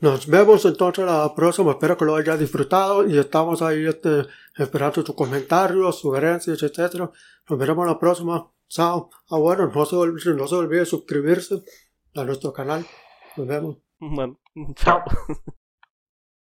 Nos 0.00 0.26
vemos 0.26 0.64
entonces 0.64 1.04
la 1.04 1.34
próxima. 1.34 1.72
Espero 1.72 1.96
que 1.96 2.04
lo 2.04 2.16
haya 2.16 2.36
disfrutado 2.36 3.08
y 3.08 3.18
estamos 3.18 3.62
ahí 3.62 3.86
este, 3.86 4.26
esperando 4.56 5.04
tus 5.04 5.14
comentarios, 5.14 6.00
sugerencias, 6.00 6.62
etc. 6.62 7.10
Nos 7.48 7.58
veremos 7.58 7.86
la 7.86 7.98
próxima. 7.98 8.50
Chao. 8.68 9.10
Ah, 9.30 9.38
bueno, 9.38 9.70
no 9.74 9.86
se, 9.86 9.96
olvide, 9.96 10.34
no 10.34 10.46
se 10.46 10.54
olvide 10.56 10.84
suscribirse 10.84 11.62
a 12.14 12.24
nuestro 12.24 12.52
canal. 12.52 12.84
Nos 13.36 13.46
vemos. 13.46 13.78
Bueno, 13.98 14.40
chao. 14.74 15.02